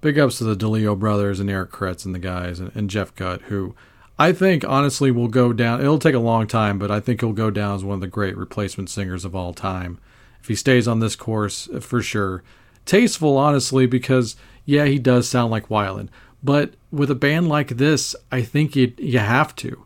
Big 0.01 0.17
ups 0.17 0.39
to 0.39 0.45
the 0.45 0.55
DeLeo 0.55 0.97
brothers 0.97 1.39
and 1.39 1.47
Eric 1.47 1.69
Kretz 1.69 2.03
and 2.03 2.15
the 2.15 2.17
guys 2.17 2.59
and, 2.59 2.71
and 2.75 2.89
Jeff 2.89 3.13
Gutt, 3.13 3.43
who 3.43 3.75
I 4.17 4.33
think 4.33 4.65
honestly 4.65 5.11
will 5.11 5.27
go 5.27 5.53
down. 5.53 5.79
It'll 5.79 5.99
take 5.99 6.15
a 6.15 6.19
long 6.19 6.47
time, 6.47 6.79
but 6.79 6.89
I 6.89 6.99
think 6.99 7.21
he'll 7.21 7.33
go 7.33 7.51
down 7.51 7.75
as 7.75 7.83
one 7.83 7.93
of 7.93 8.01
the 8.01 8.07
great 8.07 8.35
replacement 8.35 8.89
singers 8.89 9.25
of 9.25 9.35
all 9.35 9.53
time. 9.53 9.99
If 10.41 10.47
he 10.47 10.55
stays 10.55 10.87
on 10.87 10.99
this 10.99 11.15
course, 11.15 11.69
for 11.79 12.01
sure. 12.01 12.41
Tasteful, 12.87 13.37
honestly, 13.37 13.85
because 13.85 14.35
yeah, 14.65 14.85
he 14.85 14.97
does 14.97 15.29
sound 15.29 15.51
like 15.51 15.69
Weiland. 15.69 16.09
But 16.41 16.73
with 16.89 17.11
a 17.11 17.15
band 17.15 17.47
like 17.47 17.77
this, 17.77 18.15
I 18.31 18.41
think 18.41 18.75
you 18.75 18.91
you 18.97 19.19
have 19.19 19.55
to. 19.57 19.85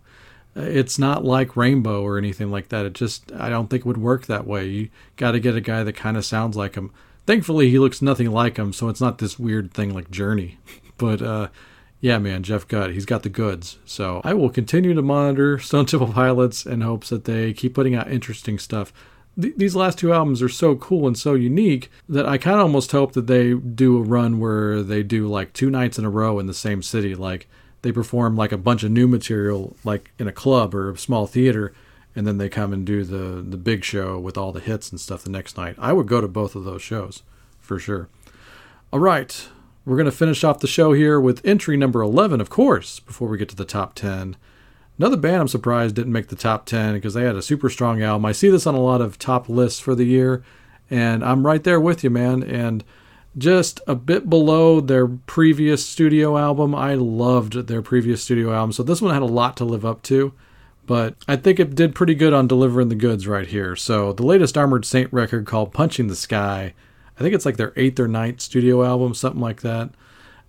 It's 0.58 0.98
not 0.98 1.24
like 1.24 1.56
Rainbow 1.56 2.02
or 2.02 2.18
anything 2.18 2.50
like 2.50 2.70
that. 2.70 2.86
It 2.86 2.94
just 2.94 3.32
I 3.34 3.50
don't 3.50 3.70
think 3.70 3.82
it 3.82 3.86
would 3.86 3.98
work 3.98 4.26
that 4.26 4.48
way. 4.48 4.68
You 4.68 4.90
got 5.16 5.32
to 5.32 5.40
get 5.40 5.56
a 5.56 5.62
guy 5.62 5.84
that 5.84 5.94
kind 5.94 6.18
of 6.18 6.26
sounds 6.26 6.58
like 6.58 6.76
him. 6.76 6.92
Thankfully, 7.26 7.70
he 7.70 7.78
looks 7.78 8.02
nothing 8.02 8.32
like 8.32 8.58
him, 8.58 8.74
so 8.74 8.90
it's 8.90 9.02
not 9.02 9.18
this 9.18 9.38
weird 9.38 9.74
thing 9.74 9.94
like 9.94 10.12
Journey. 10.12 10.58
But 11.00 11.22
uh, 11.22 11.50
yeah, 12.02 12.18
man, 12.18 12.42
Jeff 12.42 12.68
Gutt, 12.68 12.92
he's 12.92 13.06
got 13.06 13.22
the 13.22 13.30
goods. 13.30 13.78
So 13.86 14.22
I 14.24 14.34
will 14.34 14.50
continue 14.50 14.96
to 14.96 15.02
monitor 15.04 15.60
Stone 15.60 15.86
Temple 15.86 16.12
Pilots 16.12 16.66
in 16.66 16.82
hopes 16.82 17.10
that 17.10 17.26
they 17.26 17.54
keep 17.54 17.76
putting 17.76 17.94
out 17.94 18.12
interesting 18.12 18.58
stuff. 18.58 18.92
These 19.36 19.76
last 19.76 20.00
two 20.00 20.12
albums 20.12 20.42
are 20.42 20.50
so 20.50 20.76
cool 20.76 21.06
and 21.06 21.16
so 21.16 21.36
unique 21.36 21.92
that 22.10 22.26
I 22.26 22.40
kind 22.40 22.56
of 22.56 22.64
almost 22.64 22.92
hope 22.92 23.14
that 23.14 23.28
they 23.28 23.54
do 23.54 23.98
a 23.98 24.02
run 24.02 24.40
where 24.40 24.82
they 24.82 25.04
do 25.04 25.28
like 25.28 25.54
two 25.54 25.70
nights 25.70 26.00
in 26.00 26.06
a 26.06 26.10
row 26.10 26.40
in 26.40 26.48
the 26.48 26.56
same 26.56 26.82
city. 26.82 27.14
Like 27.14 27.48
they 27.82 27.92
perform 27.92 28.36
like 28.36 28.52
a 28.52 28.58
bunch 28.58 28.84
of 28.84 28.92
new 28.92 29.08
material, 29.08 29.76
like 29.84 30.12
in 30.18 30.28
a 30.28 30.32
club 30.32 30.74
or 30.74 30.92
a 30.92 30.98
small 30.98 31.28
theater, 31.28 31.74
and 32.16 32.26
then 32.26 32.38
they 32.38 32.50
come 32.50 32.74
and 32.74 32.86
do 32.86 33.04
the 33.04 33.42
the 33.42 33.58
big 33.58 33.84
show 33.84 34.18
with 34.20 34.38
all 34.38 34.52
the 34.52 34.60
hits 34.60 34.92
and 34.92 35.00
stuff 35.00 35.24
the 35.24 35.30
next 35.30 35.58
night. 35.58 35.76
I 35.78 35.94
would 35.94 36.08
go 36.08 36.22
to 36.22 36.28
both 36.28 36.56
of 36.56 36.64
those 36.64 36.82
shows 36.82 37.24
for 37.60 37.80
sure. 37.80 38.10
All 38.92 39.00
right, 39.00 39.48
we're 39.86 39.98
going 39.98 40.06
to 40.06 40.12
finish 40.12 40.44
off 40.44 40.60
the 40.60 40.68
show 40.68 40.94
here 40.94 41.20
with 41.20 41.46
entry 41.46 41.78
number 41.78 42.02
11, 42.02 42.42
of 42.42 42.50
course, 42.50 43.00
before 43.00 43.28
we 43.28 43.38
get 43.38 43.50
to 43.50 43.56
the 43.56 43.66
top 43.66 43.96
10. 43.96 44.36
Another 44.98 45.18
band 45.18 45.42
I'm 45.42 45.48
surprised 45.48 45.96
didn't 45.96 46.14
make 46.14 46.28
the 46.28 46.36
top 46.36 46.66
10 46.66 46.96
because 46.96 47.14
they 47.14 47.24
had 47.24 47.36
a 47.36 47.42
super 47.42 47.70
strong 47.70 48.02
album. 48.02 48.26
I 48.26 48.32
see 48.32 48.50
this 48.50 48.66
on 48.66 48.76
a 48.76 48.82
lot 48.82 49.02
of 49.02 49.20
top 49.20 49.48
lists 49.48 49.80
for 49.80 49.94
the 49.94 50.06
year, 50.06 50.44
and 50.90 51.24
I'm 51.24 51.46
right 51.46 51.64
there 51.64 51.80
with 51.80 52.04
you, 52.04 52.10
man. 52.10 52.42
And 52.42 52.84
just 53.38 53.80
a 53.88 53.96
bit 53.96 54.30
below 54.30 54.80
their 54.80 55.08
previous 55.08 55.86
studio 55.86 56.38
album. 56.38 56.74
I 56.74 56.96
loved 56.96 57.68
their 57.68 57.82
previous 57.82 58.24
studio 58.24 58.54
album, 58.54 58.72
so 58.72 58.84
this 58.84 59.02
one 59.02 59.14
had 59.14 59.22
a 59.22 59.26
lot 59.26 59.56
to 59.58 59.66
live 59.66 59.86
up 59.86 60.02
to. 60.04 60.34
But 60.86 61.16
I 61.28 61.36
think 61.36 61.60
it 61.60 61.76
did 61.76 61.94
pretty 61.94 62.16
good 62.16 62.34
on 62.34 62.48
delivering 62.48 62.88
the 62.88 62.96
goods 62.96 63.28
right 63.28 63.46
here. 63.46 63.76
So 63.76 64.14
the 64.14 64.26
latest 64.26 64.58
Armored 64.58 64.86
Saint 64.86 65.12
record 65.12 65.46
called 65.46 65.74
Punching 65.74 66.08
the 66.08 66.16
Sky. 66.16 66.74
I 67.20 67.22
think 67.22 67.36
it's 67.36 67.46
like 67.46 67.58
their 67.58 67.74
eighth 67.76 68.00
or 68.00 68.08
ninth 68.08 68.40
studio 68.40 68.84
album, 68.86 69.14
something 69.14 69.42
like 69.42 69.62
that. 69.62 69.90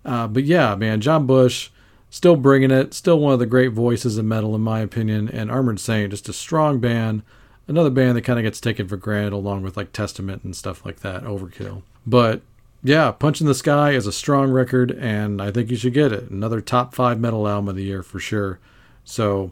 Uh, 0.05 0.27
but 0.27 0.45
yeah, 0.45 0.75
man, 0.75 1.01
John 1.01 1.27
Bush 1.27 1.69
still 2.09 2.37
bringing 2.37 2.71
it. 2.71 2.93
Still 2.93 3.19
one 3.19 3.33
of 3.33 3.39
the 3.39 3.45
great 3.45 3.73
voices 3.73 4.17
of 4.17 4.25
metal, 4.25 4.55
in 4.55 4.61
my 4.61 4.79
opinion. 4.79 5.27
And 5.29 5.51
Armored 5.51 5.79
Saint, 5.79 6.11
just 6.11 6.29
a 6.29 6.33
strong 6.33 6.79
band. 6.79 7.21
Another 7.67 7.89
band 7.89 8.15
that 8.15 8.23
kind 8.23 8.39
of 8.39 8.43
gets 8.43 8.61
taken 8.61 8.87
for 8.87 8.97
granted, 8.97 9.33
along 9.33 9.61
with 9.61 9.75
like 9.75 9.91
Testament 9.91 10.43
and 10.43 10.55
stuff 10.55 10.85
like 10.85 11.01
that, 11.01 11.23
Overkill. 11.23 11.83
But 12.07 12.41
yeah, 12.83 13.11
Punching 13.11 13.47
the 13.47 13.53
Sky 13.53 13.91
is 13.91 14.07
a 14.07 14.11
strong 14.11 14.51
record, 14.51 14.91
and 14.91 15.41
I 15.41 15.51
think 15.51 15.69
you 15.69 15.75
should 15.75 15.93
get 15.93 16.13
it. 16.13 16.29
Another 16.29 16.61
top 16.61 16.95
five 16.95 17.19
metal 17.19 17.47
album 17.47 17.69
of 17.69 17.75
the 17.75 17.83
year 17.83 18.03
for 18.03 18.19
sure. 18.19 18.59
So, 19.03 19.51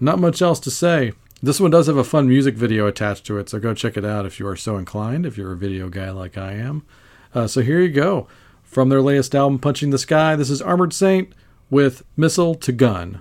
not 0.00 0.18
much 0.18 0.40
else 0.40 0.58
to 0.60 0.70
say. 0.70 1.12
This 1.42 1.60
one 1.60 1.70
does 1.70 1.88
have 1.88 1.96
a 1.96 2.04
fun 2.04 2.28
music 2.28 2.54
video 2.54 2.86
attached 2.86 3.26
to 3.26 3.38
it, 3.38 3.48
so 3.48 3.58
go 3.58 3.74
check 3.74 3.96
it 3.96 4.04
out 4.04 4.26
if 4.26 4.38
you 4.38 4.46
are 4.46 4.56
so 4.56 4.76
inclined, 4.76 5.26
if 5.26 5.36
you're 5.36 5.52
a 5.52 5.56
video 5.56 5.88
guy 5.88 6.10
like 6.10 6.38
I 6.38 6.52
am. 6.52 6.84
Uh, 7.34 7.46
so, 7.46 7.60
here 7.60 7.80
you 7.80 7.90
go. 7.90 8.26
From 8.62 8.88
their 8.88 9.02
latest 9.02 9.34
album, 9.34 9.58
Punching 9.58 9.90
the 9.90 9.98
Sky, 9.98 10.34
this 10.34 10.48
is 10.48 10.62
Armored 10.62 10.94
Saint 10.94 11.34
with 11.68 12.04
Missile 12.16 12.54
to 12.54 12.72
Gun. 12.72 13.20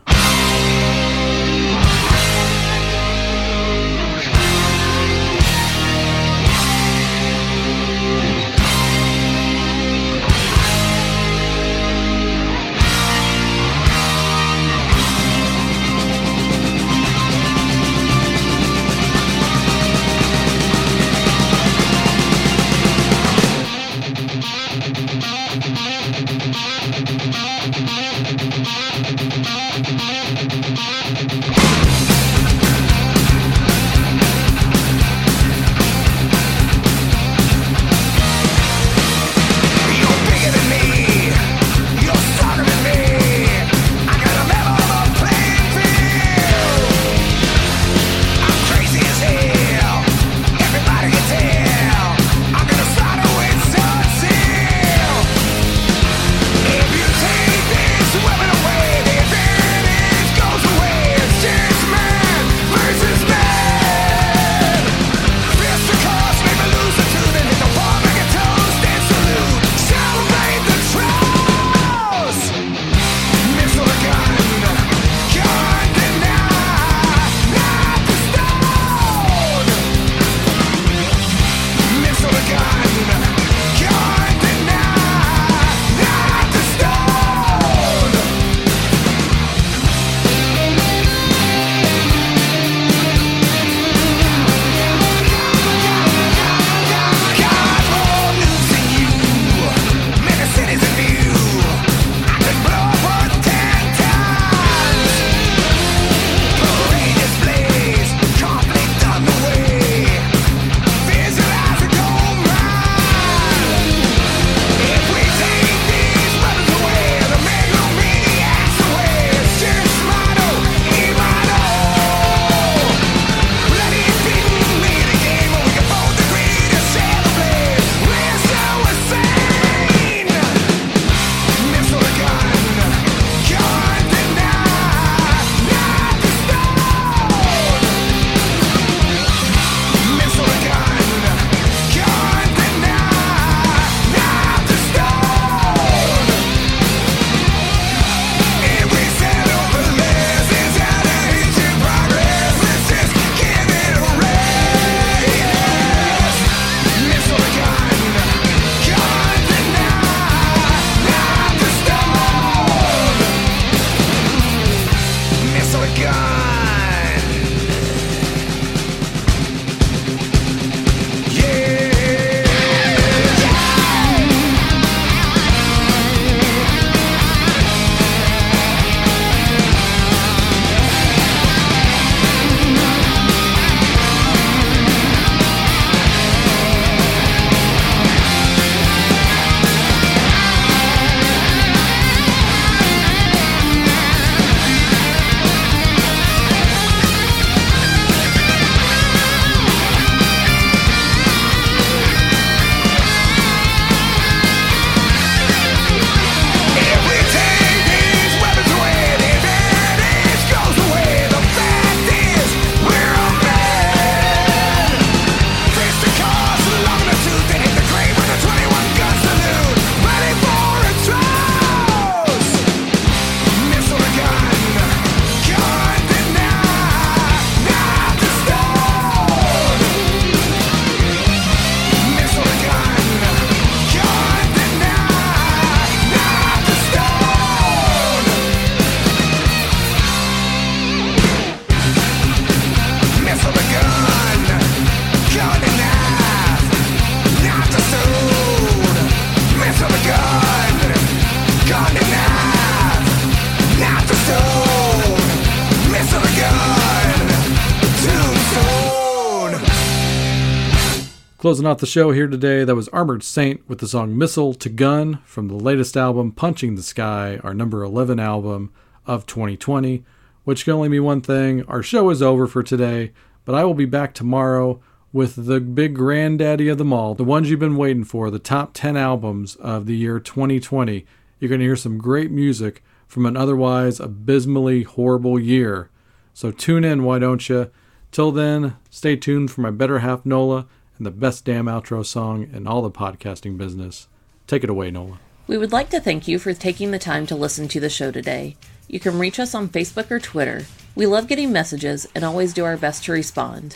Closing 261.52 261.68
off 261.68 261.80
the 261.80 261.86
show 261.86 262.12
here 262.12 262.28
today, 262.28 262.64
that 262.64 262.76
was 262.76 262.88
Armored 262.94 263.24
Saint 263.24 263.68
with 263.68 263.80
the 263.80 263.88
song 263.90 264.18
Missile 264.18 264.54
to 264.54 264.70
Gun 264.70 265.20
from 265.26 265.50
the 265.50 265.56
latest 265.56 265.98
album, 265.98 266.32
Punching 266.32 266.76
the 266.76 266.82
Sky, 266.82 267.42
our 267.44 267.54
number 267.54 267.84
11 267.84 268.22
album 268.22 268.72
of 269.06 269.26
2020, 269.26 270.02
which 270.46 270.64
can 270.64 270.72
only 270.72 270.88
mean 270.88 271.04
one 271.04 271.20
thing. 271.20 271.66
Our 271.66 271.84
show 271.84 272.10
is 272.10 272.22
over 272.22 272.48
for 272.48 272.64
today, 272.64 273.12
but 273.44 273.54
I 273.54 273.66
will 273.66 273.74
be 273.74 273.84
back 273.84 274.14
tomorrow 274.14 274.82
with 275.12 275.46
the 275.46 275.60
big 275.60 275.94
granddaddy 275.94 276.70
of 276.70 276.78
them 276.78 276.94
all, 276.94 277.16
the 277.16 277.26
ones 277.26 277.50
you've 277.50 277.60
been 277.60 277.76
waiting 277.76 278.06
for, 278.06 278.32
the 278.32 278.40
top 278.40 278.72
10 278.74 278.96
albums 278.96 279.58
of 279.58 279.88
the 279.88 279.98
year 279.98 280.22
2020. 280.22 281.06
You're 281.42 281.50
going 281.50 281.60
to 281.60 281.66
hear 281.66 281.76
some 281.76 281.98
great 281.98 282.32
music 282.32 282.82
from 283.10 283.26
an 283.26 283.36
otherwise 283.36 284.00
abysmally 284.00 284.84
horrible 284.84 285.38
year. 285.38 285.90
So 286.34 286.50
tune 286.52 286.86
in, 286.86 287.04
why 287.04 287.20
don't 287.20 287.50
you? 287.50 287.70
Till 288.10 288.32
then, 288.32 288.78
stay 288.90 289.18
tuned 289.18 289.52
for 289.52 289.60
my 289.60 289.72
better 289.72 290.00
half, 290.00 290.26
Nola 290.26 290.68
and 291.02 291.06
the 291.08 291.10
best 291.10 291.46
damn 291.46 291.66
outro 291.66 292.06
song 292.06 292.48
in 292.54 292.68
all 292.68 292.84
the 292.84 292.92
podcasting 292.92 293.58
business. 293.58 294.08
Take 294.46 294.64
it 294.64 294.70
away, 294.70 294.92
Nola. 294.92 295.18
We 295.48 295.58
would 295.58 295.72
like 295.72 295.90
to 295.90 296.00
thank 296.00 296.28
you 296.28 296.38
for 296.38 296.54
taking 296.54 296.92
the 296.92 297.00
time 297.00 297.26
to 297.26 297.36
listen 297.36 297.68
to 297.70 297.80
the 297.80 297.90
show 297.90 298.12
today. 298.12 298.56
You 298.88 299.00
can 299.00 299.18
reach 299.18 299.40
us 299.40 299.56
on 299.56 299.70
Facebook 299.70 300.12
or 300.12 300.20
Twitter. 300.20 300.68
We 300.94 301.08
love 301.08 301.28
getting 301.28 301.52
messages 301.52 302.08
and 302.14 302.24
always 302.24 302.54
do 302.54 302.66
our 302.66 302.78
best 302.78 303.06
to 303.06 303.14
respond. 303.14 303.76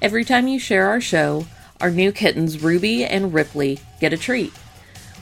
Every 0.00 0.24
time 0.24 0.46
you 0.46 0.60
share 0.60 0.86
our 0.86 1.00
show, 1.00 1.44
our 1.80 1.90
new 1.90 2.12
kittens 2.12 2.62
Ruby 2.62 3.04
and 3.04 3.34
Ripley 3.34 3.80
get 4.00 4.12
a 4.12 4.16
treat. 4.16 4.52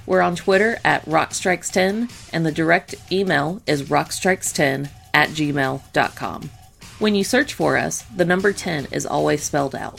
We're 0.04 0.20
on 0.20 0.36
Twitter 0.36 0.78
at 0.84 1.06
Rockstrikes10, 1.06 2.30
and 2.30 2.44
the 2.44 2.52
direct 2.52 2.94
email 3.10 3.62
is 3.66 3.84
rockstrikes10 3.84 4.90
at 5.14 5.30
gmail.com. 5.30 6.50
When 6.98 7.14
you 7.14 7.24
search 7.24 7.54
for 7.54 7.78
us, 7.78 8.02
the 8.14 8.26
number 8.26 8.52
10 8.52 8.88
is 8.92 9.06
always 9.06 9.42
spelled 9.42 9.74
out. 9.74 9.98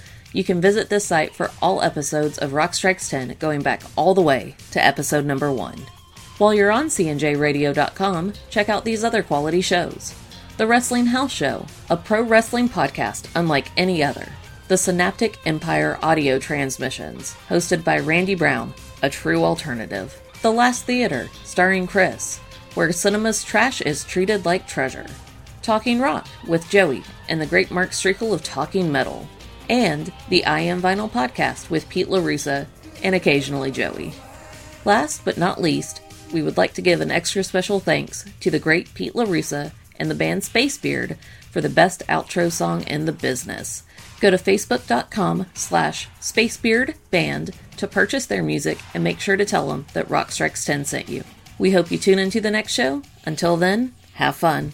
You 0.33 0.43
can 0.45 0.61
visit 0.61 0.89
this 0.89 1.05
site 1.05 1.35
for 1.35 1.51
all 1.61 1.81
episodes 1.81 2.37
of 2.37 2.53
Rock 2.53 2.73
Strikes 2.73 3.09
10 3.09 3.35
going 3.39 3.61
back 3.61 3.81
all 3.97 4.13
the 4.13 4.21
way 4.21 4.55
to 4.71 4.83
episode 4.83 5.25
number 5.25 5.51
1. 5.51 5.75
While 6.37 6.53
you're 6.53 6.71
on 6.71 6.87
cnjradio.com, 6.87 8.33
check 8.49 8.69
out 8.69 8.85
these 8.85 9.03
other 9.03 9.23
quality 9.23 9.61
shows. 9.61 10.15
The 10.55 10.67
Wrestling 10.67 11.07
House 11.07 11.31
Show, 11.31 11.65
a 11.89 11.97
pro 11.97 12.21
wrestling 12.21 12.69
podcast 12.69 13.27
unlike 13.35 13.71
any 13.75 14.03
other. 14.03 14.27
The 14.69 14.77
Synaptic 14.77 15.37
Empire 15.45 15.99
audio 16.01 16.39
transmissions, 16.39 17.35
hosted 17.49 17.83
by 17.83 17.99
Randy 17.99 18.35
Brown, 18.35 18.73
a 19.03 19.09
true 19.09 19.43
alternative. 19.43 20.17
The 20.41 20.51
Last 20.51 20.85
Theater, 20.85 21.29
starring 21.43 21.87
Chris, 21.87 22.37
where 22.75 22.91
cinema's 22.93 23.43
trash 23.43 23.81
is 23.81 24.05
treated 24.05 24.45
like 24.45 24.65
treasure. 24.65 25.07
Talking 25.61 25.99
Rock 25.99 26.27
with 26.47 26.69
Joey 26.69 27.03
and 27.27 27.41
the 27.41 27.45
great 27.45 27.69
Mark 27.69 27.89
Strigl 27.89 28.33
of 28.33 28.43
Talking 28.43 28.91
Metal 28.91 29.27
and 29.71 30.11
the 30.27 30.45
I 30.45 30.59
Am 30.59 30.81
Vinyl 30.81 31.09
podcast 31.09 31.69
with 31.69 31.87
Pete 31.87 32.09
LaRussa 32.09 32.67
and 33.01 33.15
occasionally 33.15 33.71
Joey. 33.71 34.11
Last 34.83 35.23
but 35.23 35.37
not 35.37 35.61
least, 35.61 36.01
we 36.33 36.41
would 36.41 36.57
like 36.57 36.73
to 36.73 36.81
give 36.81 36.99
an 36.99 37.09
extra 37.09 37.41
special 37.41 37.79
thanks 37.79 38.25
to 38.41 38.51
the 38.51 38.59
great 38.59 38.93
Pete 38.93 39.13
LaRussa 39.13 39.71
and 39.95 40.11
the 40.11 40.15
band 40.15 40.41
Spacebeard 40.41 41.15
for 41.51 41.61
the 41.61 41.69
best 41.69 42.03
outro 42.09 42.51
song 42.51 42.83
in 42.83 43.05
the 43.05 43.13
business. 43.13 43.83
Go 44.19 44.29
to 44.29 44.37
facebook.com 44.37 45.45
slash 45.53 46.09
spacebeardband 46.19 47.53
to 47.77 47.87
purchase 47.87 48.25
their 48.25 48.43
music 48.43 48.77
and 48.93 49.05
make 49.05 49.21
sure 49.21 49.37
to 49.37 49.45
tell 49.45 49.69
them 49.69 49.85
that 49.93 50.09
Rock 50.09 50.33
Strikes 50.33 50.65
10 50.65 50.83
sent 50.83 51.07
you. 51.07 51.23
We 51.57 51.71
hope 51.71 51.91
you 51.91 51.97
tune 51.97 52.19
into 52.19 52.41
the 52.41 52.51
next 52.51 52.73
show. 52.73 53.03
Until 53.25 53.55
then, 53.55 53.93
have 54.15 54.35
fun. 54.35 54.73